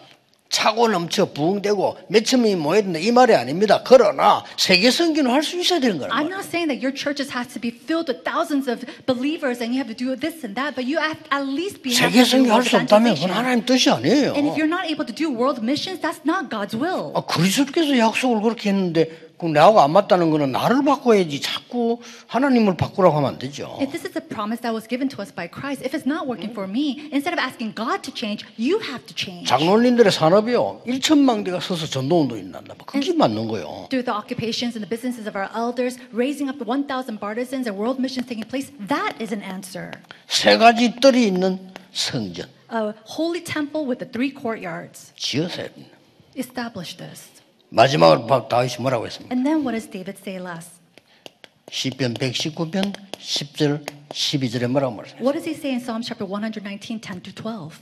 차고 0.49 0.88
넘쳐 0.88 1.32
부흥되고 1.32 1.97
몇천 2.09 2.42
명이 2.42 2.56
모여야 2.56 2.82
된다 2.82 2.99
이 2.99 3.11
말이 3.12 3.35
아닙니다. 3.35 3.82
그러나 3.85 4.44
세계 4.56 4.90
선교는 4.90 5.30
할 5.30 5.42
수 5.42 5.59
있어야 5.61 5.80
되는 5.80 5.99
거란 5.99 6.12
I'm 6.16 6.28
not 6.32 6.44
saying 6.44 6.68
that 6.73 6.80
your 6.80 6.92
churches 6.97 7.32
has 7.37 7.49
to 7.52 7.61
be 7.61 7.68
filled 7.71 8.09
with 8.09 8.25
thousands 8.25 8.68
of 8.68 8.84
believers 9.04 9.60
and 9.60 9.73
you 9.76 9.80
have 9.80 9.88
to 9.93 9.97
do 9.97 10.17
this 10.17 10.45
and 10.45 10.56
that, 10.56 10.73
but 10.76 10.84
you 10.88 10.97
have 11.00 11.21
at 11.32 11.45
least 11.45 11.80
be 11.84 11.93
세계 11.93 12.25
선교 12.25 12.49
할 12.52 12.65
world 12.65 12.69
수 12.69 12.76
없다면 12.80 13.15
그건. 13.17 13.30
하나님 13.30 13.65
뜻이 13.65 13.88
아니에요. 13.93 14.32
And 14.36 14.49
if 14.49 14.56
you're 14.56 14.69
not 14.69 14.88
able 14.88 15.04
to 15.04 15.12
do 15.12 15.28
world 15.28 15.60
missions, 15.60 16.00
that's 16.00 16.25
not 16.25 16.49
God's 16.49 16.73
will. 16.76 17.12
아, 17.17 17.21
그리스도께서 17.25 17.97
약속을 17.97 18.41
그렇게 18.41 18.69
했는데 18.73 19.31
그럼 19.43 19.55
나하고 19.55 19.81
안 19.81 19.91
맞다는 19.91 20.31
거는 20.31 20.52
나를 20.52 20.85
바꿔야지 20.85 21.41
자꾸 21.41 21.99
하나님을 22.28 22.76
바꾸라고 22.76 23.17
하면 23.17 23.31
안 23.31 23.39
되죠. 23.41 23.76
If 23.83 23.91
this 23.91 24.07
is 24.07 24.17
a 24.17 24.23
promise 24.23 24.63
that 24.63 24.71
was 24.71 24.87
given 24.87 25.09
to 25.11 25.19
us 25.19 25.35
by 25.35 25.50
Christ, 25.50 25.83
if 25.83 25.91
it's 25.99 26.07
not 26.07 26.31
working 26.31 26.55
for 26.55 26.71
me, 26.71 27.11
instead 27.11 27.35
of 27.35 27.43
asking 27.43 27.75
God 27.75 28.07
to 28.07 28.15
change, 28.15 28.47
you 28.55 28.78
have 28.78 29.02
to 29.11 29.15
change. 29.19 29.50
장로님들의 29.50 30.13
산업이요. 30.13 30.87
1천망대가 30.87 31.59
서서 31.59 31.91
전도 31.91 32.23
운동이 32.23 32.45
난다. 32.55 32.78
뭐 32.78 32.87
그게 32.87 33.13
맞는 33.13 33.49
거예요. 33.50 33.91
Through 33.91 34.07
the 34.07 34.15
occupations 34.15 34.78
and 34.78 34.87
the 34.87 34.89
businesses 34.89 35.26
of 35.26 35.35
our 35.35 35.50
elders, 35.50 35.99
raising 36.15 36.47
up 36.47 36.63
the 36.63 36.69
1,000 36.69 37.19
partisans 37.19 37.67
and 37.67 37.75
world 37.75 37.99
missions 37.99 38.31
taking 38.31 38.47
place, 38.47 38.71
that 38.87 39.19
is 39.19 39.35
an 39.35 39.43
answer. 39.43 39.91
세 40.31 40.55
가지 40.55 40.95
뜰이 41.02 41.26
있는 41.26 41.59
성전 41.91 42.47
A 42.71 42.95
holy 43.11 43.43
temple 43.43 43.91
with 43.91 43.99
the 43.99 44.07
three 44.07 44.31
courtyards. 44.31 45.11
됩니다. 45.19 45.99
Establish 46.39 46.97
this. 46.97 47.42
마지막으로 47.76 48.26
바- 48.26 48.49
다윗이 48.49 48.76
뭐라고 48.80 49.06
했습니까? 49.06 49.35
And 49.35 49.49
then 49.49 49.65
what 49.67 49.73
does 49.73 49.89
David 49.91 50.19
say 50.21 50.39
last? 50.41 50.73
시편 51.71 52.15
119편 52.15 52.93
10절 53.19 53.87
12절에 54.11 54.67
뭐라고 54.69 54.95
말했어요? 54.95 55.21
What 55.23 55.32
does 55.39 55.49
he 55.49 55.54
say 55.56 55.73
in 55.73 55.80
Psalm 55.80 56.02
chapter 56.04 56.28
119, 56.28 57.00
10 57.00 57.23
to 57.23 57.32
12? 57.32 57.80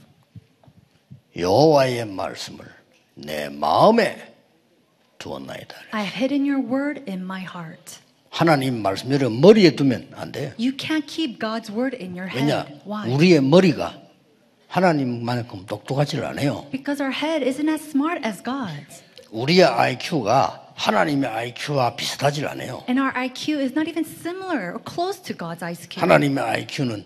여호와의 1.35 2.05
말씀을 2.05 2.65
내 3.15 3.49
마음에 3.49 4.17
두었나이다. 5.17 5.75
I 5.91 6.03
have 6.05 6.15
hidden 6.15 6.47
your 6.49 6.63
word 6.65 7.03
in 7.09 7.21
my 7.21 7.43
heart. 7.43 7.99
하나님 8.29 8.81
말씀 8.81 9.11
여러분 9.11 9.41
머리에 9.41 9.75
두면 9.75 10.09
안 10.15 10.31
돼요. 10.31 10.51
You 10.57 10.71
can't 10.77 11.05
keep 11.05 11.37
God's 11.37 11.69
word 11.69 11.97
in 12.01 12.15
your 12.17 12.31
왜냐? 12.33 12.63
head. 12.63 12.81
Why? 12.87 13.11
우리의 13.13 13.41
머리가 13.41 13.99
하나님만큼 14.69 15.65
똑똑하지를 15.65 16.25
않아요. 16.27 16.65
Because 16.71 17.03
our 17.03 17.11
head 17.13 17.43
isn't 17.45 17.69
as 17.69 17.83
smart 17.83 18.25
as 18.25 18.41
God's. 18.41 19.03
우리의 19.31 19.63
IQ가 19.63 20.73
하나님의 20.75 21.29
IQ와 21.29 21.95
비슷하지 21.95 22.45
않아요. 22.45 22.83
And 22.89 22.99
our 22.99 23.11
IQ 23.15 23.59
is 23.59 23.71
not 23.73 23.89
even 23.89 24.03
similar 24.05 24.73
or 24.73 24.79
close 24.83 25.21
to 25.23 25.35
God's 25.35 25.63
IQ. 25.63 26.01
하나님의 26.01 26.43
IQ는 26.43 27.05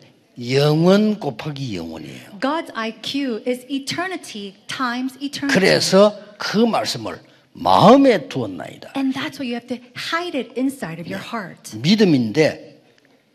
영원 0.52 1.20
곱하기 1.20 1.76
영원이에요. 1.78 2.40
God's 2.40 2.72
IQ 2.74 3.44
is 3.48 3.66
eternity 3.70 4.56
times 4.68 5.18
eternity. 5.22 5.54
그래서 5.54 6.18
그 6.38 6.58
말씀을 6.58 7.20
마음에 7.54 8.28
두었나이다. 8.28 8.94
And 8.98 9.14
that's 9.14 9.40
why 9.40 9.48
you 9.48 9.56
have 9.56 9.68
to 9.68 9.78
hide 9.96 10.38
it 10.38 10.60
inside 10.60 11.00
of 11.00 11.08
your 11.08 11.24
heart. 11.24 11.78
믿음인데 11.78 12.82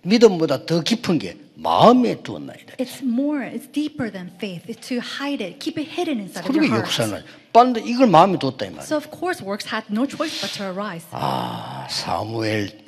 믿음보다 0.02 0.66
더 0.66 0.80
깊은 0.82 1.18
게 1.18 1.36
마음에 1.54 2.22
두었나이다. 2.22 2.76
It's 2.78 3.02
more, 3.02 3.46
it's 3.46 3.70
deeper 3.70 4.10
than 4.10 4.30
faith. 4.36 4.64
It's 4.66 4.88
to 4.88 4.98
hide 4.98 5.44
it, 5.44 5.58
keep 5.60 5.78
it 5.78 5.88
hidden 5.90 6.18
inside 6.18 6.44
of 6.44 6.52
그리고 6.52 6.64
your 6.64 6.80
heart. 6.80 6.88
역사는 6.88 7.24
빤데 7.53 7.81
이걸 7.85 8.07
마음에 8.07 8.37
두었다 8.37 8.65
이 8.65 8.69
말이에요. 8.69 8.83
So 8.83 8.97
of 8.97 9.09
course 9.09 9.43
works 9.45 9.67
had 9.67 9.87
no 9.91 10.05
choice 10.07 10.41
but 10.41 10.53
to 10.57 10.65
arise. 10.65 11.05
아 11.11 11.87
사무엘 11.89 12.85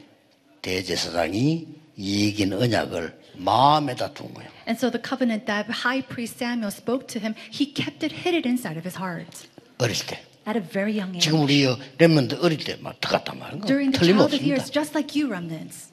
대제사장이 0.61 1.67
이긴 1.95 2.53
언약을 2.53 3.17
마음에다 3.35 4.13
둔 4.13 4.33
거예요. 4.33 4.49
And 4.67 4.77
so 4.77 4.89
the 4.91 5.01
covenant 5.01 5.45
that 5.45 5.69
high 5.85 6.05
priest 6.05 6.37
Samuel 6.37 6.71
spoke 6.71 7.07
to 7.07 7.19
him, 7.21 7.35
he 7.51 7.71
kept 7.73 8.03
it 8.03 8.13
hidden 8.13 8.45
inside 8.45 8.77
of 8.77 8.85
his 8.85 8.97
heart 8.97 9.47
어릴 9.77 9.95
때. 10.05 10.19
at 10.47 10.57
a 10.57 10.61
very 10.61 10.97
young 10.97 11.15
age. 11.15 11.23
지금 11.23 11.41
우리 11.41 11.67
렘런드 11.97 12.35
어릴 12.41 12.63
때막 12.63 13.01
들어갔단 13.01 13.37
말이에요. 13.37 13.65
During 13.65 13.91
the 13.91 13.99
childhood 13.99 14.39
틀림없습니다. 14.39 14.45
years, 14.47 14.71
just 14.71 14.95
like 14.95 15.15
you 15.17 15.29
remnants. 15.29 15.90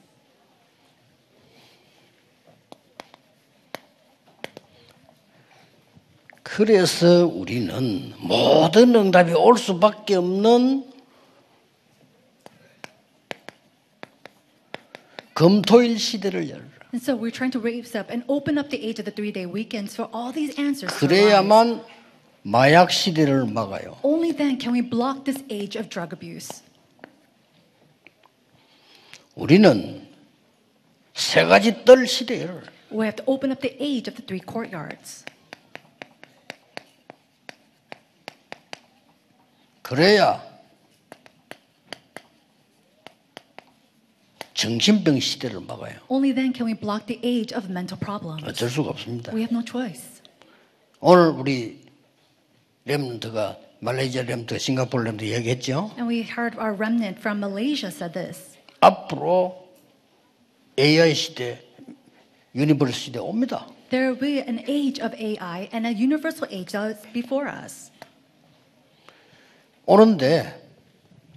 그래서 6.59 7.25
우리는 7.25 8.11
모든 8.17 8.93
응답이 8.93 9.31
올 9.31 9.57
수밖에 9.57 10.15
없는 10.15 10.91
금토일 15.33 15.97
시대를 15.97 16.49
열라. 16.49 16.67
And 16.91 17.01
so 17.01 17.15
we're 17.15 17.31
trying 17.31 17.53
to 17.53 17.61
raise 17.61 17.97
up 17.97 18.11
and 18.11 18.25
open 18.27 18.57
up 18.57 18.69
the 18.71 18.85
age 18.85 18.99
of 18.99 19.05
the 19.05 19.15
three-day 19.15 19.45
weekends 19.45 19.95
for 19.95 20.11
all 20.13 20.33
these 20.33 20.53
answers. 20.59 20.93
그래야만 20.99 21.81
마약 22.41 22.91
시대를 22.91 23.45
막아요. 23.45 23.95
Only 24.03 24.35
then 24.35 24.59
can 24.59 24.73
we 24.73 24.81
block 24.81 25.23
this 25.23 25.41
age 25.49 25.79
of 25.79 25.87
drug 25.87 26.11
abuse. 26.11 26.61
우리는 29.35 30.05
세 31.13 31.45
가지 31.45 31.85
뜰 31.85 32.05
시대를 32.05 32.63
We 32.91 33.05
have 33.05 33.15
to 33.15 33.23
open 33.31 33.49
up 33.49 33.61
the 33.61 33.77
age 33.79 34.11
of 34.11 34.19
the 34.19 34.27
three 34.27 34.43
courtyards. 34.43 35.23
그래야 39.89 40.39
정신병 44.53 45.19
시대를 45.19 45.61
막아요. 45.61 45.97
Only 46.09 46.31
then 46.35 46.53
can 46.53 46.67
we 46.67 46.79
block 46.79 47.07
the 47.07 47.19
age 47.23 47.55
of 47.55 47.71
mental 47.71 47.97
problems. 47.99 48.45
어쩔 48.45 48.69
수가 48.69 48.91
없습니다. 48.91 49.33
We 49.33 49.41
have 49.41 49.51
no 49.51 49.65
choice. 49.65 50.21
오늘 50.99 51.29
우리 51.29 51.79
렘넌트가 52.85 53.57
말레이시아 53.79 54.23
렘넌트, 54.23 54.59
싱가포르 54.59 55.05
렘넌트 55.05 55.25
얘기했죠. 55.25 55.89
And 55.97 56.05
we 56.07 56.21
heard 56.21 56.55
our 56.59 56.75
remnant 56.77 57.17
from 57.17 57.39
Malaysia 57.39 57.87
said 57.87 58.13
this. 58.13 58.59
앞으로 58.81 59.69
AI 60.77 61.15
시대, 61.15 61.63
유니버스 62.53 62.91
시대 62.91 63.17
옵니다. 63.17 63.65
There 63.89 64.13
will 64.13 64.19
be 64.19 64.37
an 64.37 64.59
age 64.69 65.01
of 65.01 65.15
AI 65.17 65.67
and 65.73 65.87
a 65.87 65.91
universal 65.91 66.45
age 66.53 66.73
that 66.73 66.93
is 66.93 67.07
before 67.11 67.49
us. 67.49 67.88
오는데 69.89 70.53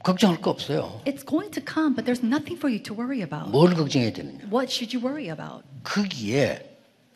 걱정할 0.02 0.42
거 0.42 0.50
없어요. 0.50 1.00
It's 1.06 1.24
going 1.24 1.50
to 1.52 1.62
come, 1.64 1.94
but 1.94 2.04
there's 2.04 2.22
nothing 2.22 2.58
for 2.58 2.68
you 2.68 2.82
to 2.82 2.92
worry 2.92 3.22
about. 3.22 3.50
뭘 3.50 3.72
걱정해야 3.74 4.12
되느냐? 4.12 4.44
What 4.52 4.68
should 4.68 4.92
you 4.92 5.00
worry 5.00 5.30
about? 5.32 5.64
거기에 5.84 6.68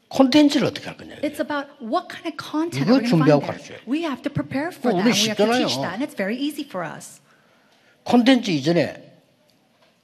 콘텐츠를 0.09 0.68
어떻게 0.68 0.88
할 0.88 0.96
거냐? 0.96 1.16
It's 1.20 1.38
about 1.38 1.68
what 1.83 2.09
kind 2.09 2.25
of 2.25 2.37
content 2.40 2.88
are 2.88 2.96
we 2.96 3.05
going 3.05 3.12
to 3.12 3.20
find 3.20 3.61
there. 3.61 3.81
We 3.85 4.01
have 4.09 4.22
to 4.22 4.31
prepare 4.33 4.72
for 4.72 4.94
어, 4.94 4.96
that. 4.96 5.05
We 5.05 5.29
have 5.29 5.37
to 5.37 5.53
teach 5.53 5.77
that, 5.77 6.01
and 6.01 6.03
it's 6.03 6.16
very 6.16 6.38
easy 6.40 6.64
for 6.64 6.87
us. 6.88 7.20
콘텐츠 8.05 8.51
이전에 8.51 9.03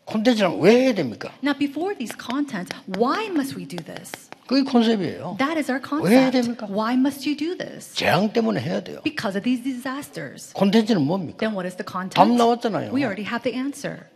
콘텐츠랑 0.04 0.60
왜 0.60 0.84
해야 0.84 0.92
됩니까? 0.92 1.32
Now, 1.40 1.56
before 1.56 1.96
these 1.96 2.12
contents, 2.12 2.76
why 2.98 3.32
must 3.32 3.56
we 3.56 3.64
do 3.64 3.80
this? 3.80 4.28
그게 4.52 4.70
컨셉이에요. 4.70 5.36
That 5.38 5.56
is 5.56 5.70
our 5.70 5.80
왜 6.02 6.10
해야 6.18 6.30
concept. 6.30 6.42
됩니까? 6.42 6.66
Why 6.68 6.94
must 6.94 7.26
you 7.26 7.36
do 7.36 7.56
this? 7.56 7.94
재앙 7.94 8.32
때문에 8.32 8.60
해야 8.60 8.82
돼요. 8.84 9.00
Because 9.02 9.36
of 9.38 9.44
these 9.44 9.64
disasters. 9.64 10.52
콘텐츠는 10.52 11.00
뭡니까? 11.00 11.38
Then 11.38 11.54
what 11.56 11.66
is 11.66 11.76
the 11.76 11.86
content? 11.88 12.14
답 12.14 12.28
나왔잖아요. 12.28 12.92
We 12.92 13.02
already 13.02 13.24
have 13.24 13.42
the 13.48 13.56
answer. 13.56 14.12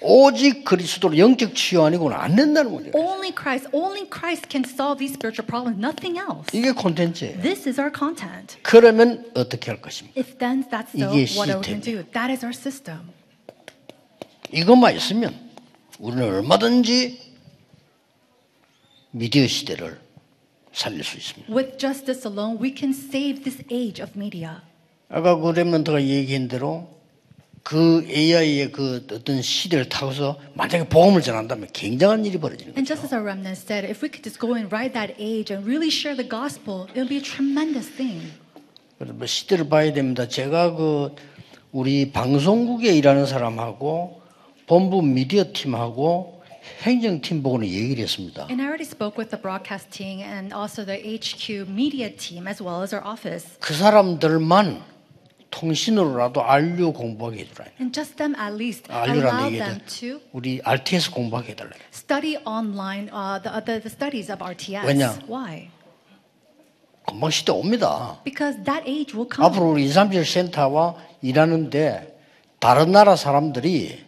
오직 0.00 0.64
그리스도로 0.64 1.16
영적 1.18 1.54
치유 1.56 1.82
아니고는 1.82 2.16
안 2.16 2.36
된다는 2.36 2.72
거죠. 2.72 2.90
Only 2.94 3.32
Christ, 3.32 3.68
only 3.72 4.06
Christ 4.06 4.46
can 4.48 4.62
solve 4.62 4.98
these 5.00 5.16
spiritual 5.16 5.42
problems, 5.48 5.80
nothing 5.80 6.20
else. 6.20 6.46
이게 6.52 6.70
콘텐츠예요. 6.70 7.40
This 7.40 7.66
is 7.66 7.80
our 7.80 7.90
content. 7.90 8.60
그러면 8.62 9.24
어떻게 9.34 9.70
할 9.72 9.80
것입니까? 9.80 10.20
If 10.20 10.38
then 10.38 10.68
that's 10.70 10.92
so, 10.92 11.08
what 11.34 11.50
are 11.50 11.58
we 11.58 11.64
going 11.64 11.80
to 11.82 12.04
do? 12.04 12.04
That 12.12 12.30
is 12.30 12.44
our 12.44 12.54
system. 12.54 13.10
이것만 14.52 14.94
있으면 14.96 15.34
우리는 15.98 16.22
얼마든지 16.22 17.27
미디어 19.10 19.46
시대를 19.46 19.98
살릴 20.72 21.02
수 21.02 21.16
있습니다. 21.16 21.52
With 21.52 21.78
justice 21.78 22.26
alone, 22.28 22.58
we 22.62 22.74
can 22.76 22.90
save 22.92 23.42
this 23.42 23.62
age 23.72 24.02
of 24.02 24.12
media. 24.16 24.56
아까 25.08 25.36
그 25.36 25.52
랩런트가 25.52 26.02
얘기한 26.02 26.48
대로 26.48 26.88
그 27.62 28.04
AI의 28.08 28.70
그 28.72 29.06
어떤 29.10 29.42
시대를 29.42 29.88
타고서 29.88 30.38
만약에 30.54 30.88
복음을 30.88 31.22
전한다면 31.22 31.68
굉장한 31.72 32.24
일이 32.26 32.38
벌어지는 32.38 32.74
And 32.76 32.84
거죠. 32.84 32.94
just 32.94 33.04
as 33.06 33.14
our 33.14 33.24
remnant 33.24 33.58
said, 33.60 33.88
if 33.88 34.02
we 34.04 34.08
could 34.10 34.22
just 34.22 34.38
go 34.38 34.54
and 34.54 34.72
ride 34.72 34.92
that 34.92 35.14
age 35.18 35.52
and 35.52 35.66
really 35.66 35.90
share 35.90 36.14
the 36.16 36.28
gospel, 36.28 36.86
it 36.92 37.00
would 37.00 37.08
be 37.08 37.16
a 37.18 37.22
tremendous 37.24 37.88
thing. 37.90 38.32
그래서 38.98 39.14
뭐 39.14 39.26
시대를 39.26 39.68
봐야 39.68 39.92
됩니다. 39.92 40.28
제가 40.28 40.74
그 40.76 41.14
우리 41.72 42.10
방송국에 42.12 42.96
일하는 42.96 43.26
사람하고 43.26 44.20
본부 44.66 45.02
미디어 45.02 45.44
팀하고 45.52 46.37
행정팀 46.82 47.42
보고는 47.42 47.66
얘기를 47.66 48.02
했습니다. 48.04 48.46
And 48.50 48.60
I 48.60 48.66
already 48.66 48.86
spoke 48.86 49.18
with 49.18 49.30
the 49.30 49.40
broadcast 49.40 49.90
team 49.90 50.20
and 50.20 50.54
also 50.54 50.84
the 50.84 50.98
HQ 50.98 51.68
media 51.68 52.10
team 52.14 52.46
as 52.46 52.62
well 52.62 52.82
as 52.82 52.94
our 52.94 53.04
office. 53.06 53.58
그 53.60 53.74
사람들만 53.74 54.82
통신으로라도 55.50 56.42
알류 56.42 56.92
공부하게 56.92 57.40
해주라. 57.40 57.64
And 57.80 57.92
just 57.92 58.16
them 58.16 58.34
at 58.36 58.54
least 58.54 58.90
allow 58.92 59.50
them 59.50 59.80
to 60.00 60.20
우리 60.32 60.60
RTS 60.62 61.10
공부하게 61.10 61.52
해달라. 61.52 61.70
study 61.92 62.36
online 62.44 63.08
uh, 63.12 63.40
the, 63.42 63.64
the, 63.64 63.80
the 63.80 63.90
studies 63.90 64.30
of 64.30 64.44
RTS. 64.44 64.86
왜냐? 64.86 65.18
Why? 65.26 65.70
금방 67.06 67.30
시대 67.30 67.52
옵니다. 67.52 68.20
Because 68.24 68.62
that 68.64 68.84
age 68.86 69.16
will 69.16 69.28
come. 69.28 69.44
앞으로 69.46 69.72
우리 69.72 69.84
237 69.86 70.24
센터와 70.26 70.96
일하는데 71.22 72.18
다른 72.60 72.92
나라 72.92 73.16
사람들이 73.16 74.04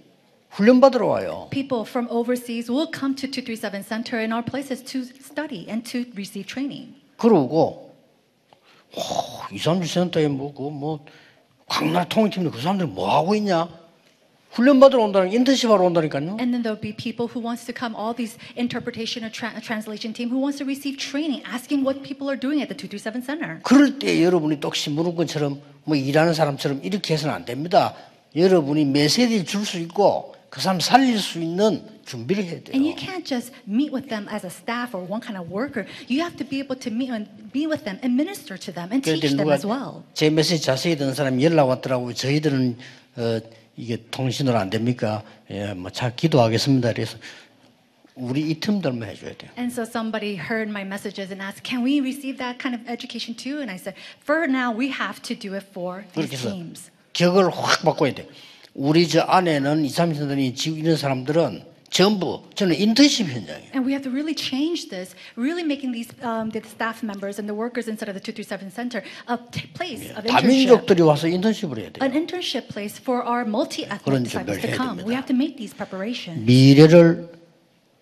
훈련 0.51 0.81
받으러 0.81 1.07
와요. 1.07 1.49
People 1.51 1.85
from 1.87 2.09
overseas 2.11 2.71
will 2.71 2.91
come 2.93 3.15
to 3.15 3.29
237 3.31 3.83
Center 3.87 4.19
in 4.21 4.33
our 4.33 4.45
places 4.45 4.83
to 4.85 5.03
study 5.23 5.67
and 5.69 5.85
to 5.89 6.05
receive 6.15 6.47
training. 6.47 6.95
그러고 7.17 7.95
오, 8.97 9.01
237 9.53 9.87
센터에 9.87 10.29
뭐그뭐 10.29 11.05
강나라 11.69 12.05
통일팀인데 12.09 12.51
그 12.57 12.61
사람들이 12.61 12.89
뭐 12.89 13.09
하고 13.15 13.35
있냐? 13.37 13.69
훈련 14.51 14.81
받으러 14.81 15.05
온다는 15.05 15.33
인턴십 15.33 15.71
하러 15.71 15.85
온다니까요. 15.85 16.35
And 16.43 16.51
then 16.51 16.63
there'll 16.65 16.75
be 16.81 16.91
people 16.93 17.31
who 17.31 17.39
wants 17.39 17.65
to 17.67 17.73
come, 17.73 17.95
all 17.95 18.11
these 18.13 18.35
interpretation 18.59 19.23
or 19.23 19.31
tra- 19.31 19.55
translation 19.63 20.13
team 20.13 20.29
who 20.35 20.43
wants 20.43 20.59
to 20.59 20.67
receive 20.67 20.99
training, 20.99 21.47
asking 21.47 21.87
what 21.87 22.03
people 22.03 22.27
are 22.27 22.35
doing 22.35 22.59
at 22.59 22.67
the 22.67 22.75
237 22.75 23.23
Center. 23.23 23.63
그럴 23.63 24.01
때 24.01 24.19
여러분이 24.25 24.59
똑시 24.59 24.91
무는 24.91 25.15
것처럼 25.15 25.63
뭐 25.85 25.95
일하는 25.95 26.35
사람처럼 26.35 26.81
이렇게 26.83 27.15
해서는 27.15 27.33
안 27.33 27.45
됩니다. 27.45 27.95
여러분이 28.35 28.87
메시지를 28.87 29.45
줄 29.45 29.65
수 29.65 29.79
있고 29.79 30.35
그 30.51 30.61
사람 30.61 30.81
살릴 30.81 31.19
수 31.21 31.41
있는 31.41 31.87
준비를 32.05 32.43
해야 32.43 32.61
돼요. 32.61 32.75
And 32.75 32.83
you 32.85 32.97
can't 32.97 33.25
just 33.25 33.53
meet 33.69 33.95
with 33.95 34.09
them 34.09 34.29
as 34.29 34.45
a 34.45 34.51
staff 34.51 34.97
or 34.97 35.07
one 35.07 35.23
kind 35.23 35.39
of 35.39 35.47
worker. 35.49 35.87
You 36.11 36.21
have 36.27 36.37
to 36.39 36.45
be 36.45 36.59
able 36.59 36.77
to 36.83 36.91
meet 36.91 37.11
and 37.15 37.31
be 37.53 37.71
with 37.71 37.85
them 37.87 38.03
and 38.03 38.19
minister 38.19 38.59
to 38.59 38.75
them 38.75 38.91
and 38.91 39.01
teach 39.01 39.23
때 39.23 39.31
them 39.31 39.49
as 39.49 39.65
well. 39.65 40.03
제 40.13 40.29
메시지 40.29 40.61
자세히 40.61 40.97
듣는 40.97 41.15
사람이 41.15 41.43
연락 41.45 41.71
왔더라고요. 41.71 42.15
저희들은 42.15 42.77
어, 43.17 43.41
이게 43.77 44.03
통신으로 44.11 44.59
안 44.59 44.71
됩니까? 44.71 45.23
예, 45.51 45.73
뭐잘 45.73 46.17
기도하겠습니다. 46.17 46.93
그래서 46.95 47.17
우리 48.17 48.51
이 48.51 48.59
틈들만 48.59 49.09
해줘야 49.09 49.33
돼요. 49.39 49.53
And 49.57 49.73
so 49.73 49.87
somebody 49.87 50.35
heard 50.35 50.69
my 50.69 50.83
messages 50.83 51.31
and 51.31 51.41
asked, 51.41 51.63
"Can 51.63 51.87
we 51.87 52.01
receive 52.03 52.39
that 52.43 52.59
kind 52.59 52.75
of 52.75 52.83
education 52.91 53.39
too?" 53.39 53.63
And 53.63 53.71
I 53.71 53.79
said, 53.79 53.95
"For 54.27 54.51
now, 54.51 54.75
we 54.75 54.91
have 54.91 55.23
to 55.23 55.39
do 55.39 55.55
it 55.55 55.65
for 55.71 56.03
these 56.19 56.35
teams." 56.35 56.91
격을 57.15 57.51
확 57.55 57.83
바꿔야 57.83 58.13
돼. 58.13 58.27
우리 58.75 59.09
저 59.09 59.21
안에는 59.23 59.85
2, 59.85 59.89
3선들이 59.89 60.55
지금 60.55 60.79
이런 60.79 60.97
사람들은 60.97 61.65
전부 61.91 62.45
저는 62.55 62.77
인턴십 62.79 63.27
현장이에요. 63.27 63.71
And 63.75 63.83
we 63.85 63.91
have 63.93 64.03
to 64.07 64.13
really 64.13 64.33
change 64.33 64.91
this, 64.91 65.17
really 65.37 65.65
making 65.65 65.91
these 65.93 66.07
um, 66.23 66.51
the 66.55 66.63
staff 66.63 67.03
members 67.03 67.41
and 67.43 67.51
the 67.51 67.57
workers 67.57 67.91
inside 67.91 68.07
of 68.07 68.15
the 68.15 68.23
237 68.23 68.71
center 68.71 69.03
a 69.27 69.37
place 69.75 70.07
of 70.15 70.23
internship. 70.23 70.31
다민족들이 70.31 71.03
와서 71.03 71.27
인턴십을 71.27 71.79
해야 71.83 71.91
돼요. 71.91 71.99
An 72.07 72.15
internship 72.15 72.69
place 72.71 73.03
for 73.03 73.27
our 73.27 73.43
multi-ethnic 73.43 74.23
disciples 74.23 74.63
to 74.63 74.71
come. 74.71 75.03
We 75.03 75.11
됩니다. 75.11 75.19
have 75.19 75.27
to 75.27 75.35
make 75.35 75.57
these 75.59 75.75
preparations, 75.75 76.47
미래를 76.47 77.29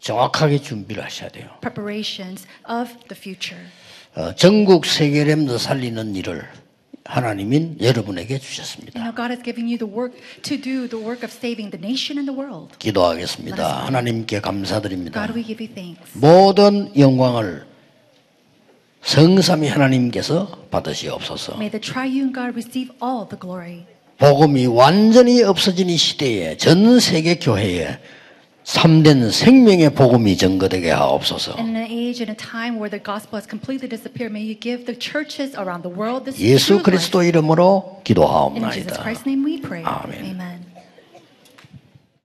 정확하게 0.00 0.61
준비를 0.61 1.02
하셔야 1.02 1.31
돼요. 1.31 1.48
preparations 1.62 2.46
of 2.68 2.92
the 3.09 3.16
future. 3.16 3.64
어, 4.14 4.35
전국 4.35 4.85
세계렘도 4.85 5.57
살리는 5.57 6.14
일을 6.14 6.44
하나님인 7.09 7.79
여러분에게 7.81 8.38
주셨습니다. 8.38 9.01
now 9.01 9.14
God 9.16 9.33
is 9.33 9.42
giving 9.42 9.64
you 9.73 9.79
the 9.79 9.88
work 9.90 10.12
to 10.42 10.61
do 10.61 10.87
the 10.87 11.03
work 11.03 11.25
of 11.25 11.33
saving 11.33 11.73
the 11.73 11.81
nation 11.81 12.21
and 12.21 12.29
the 12.31 12.37
world. 12.37 12.77
기도하겠습니다. 12.79 13.87
하나님께 13.87 14.40
감사드립니다. 14.40 15.18
God, 15.18 15.33
we 15.35 15.42
give 15.42 15.64
you 15.64 15.75
thanks. 15.75 16.12
모든 16.12 16.92
영광을 16.99 17.66
성삼위 19.01 19.68
하나님께서 19.68 20.66
받으시옵소서. 20.71 21.55
May 21.55 21.71
the 21.71 21.81
triune 21.81 22.31
God 22.35 22.53
receive 22.53 22.92
all 23.03 23.27
the 23.27 23.40
glory. 23.40 23.87
복음이 24.18 24.66
완전히 24.66 25.42
없어진 25.42 25.88
이 25.88 25.97
시대에 25.97 26.59
전 26.59 27.01
세계 27.01 27.37
교회에 27.38 28.01
참된 28.68 29.31
생명의 29.31 29.88
복음이 29.94 30.37
전거되게 30.37 30.90
하옵소서. 30.90 31.57
In 31.59 31.74
an 31.74 31.90
age 31.90 32.20
and 32.20 32.31
a 32.31 32.37
time 32.37 32.76
where 32.76 32.90
the 32.90 33.02
gospel 33.02 33.40
has 33.40 33.48
completely 33.48 33.88
disappeared, 33.88 34.31
may 34.31 34.44
you 34.44 34.52
give 34.52 34.85
the 34.85 34.92
churches 34.92 35.57
around 35.57 35.81
the 35.81 35.88
world 35.88 36.28
this 36.28 36.37
예수. 36.38 36.83
그리스도 36.83 37.22
이름으로 37.22 37.96
In 37.96 38.04
Jesus 38.04 38.04
기도하옵나이다. 38.04 39.02
Christ's 39.02 39.24
name 39.24 39.40
we 39.40 39.59
pray. 39.59 39.83
아멘. 39.83 40.20
Amen. 40.20 40.67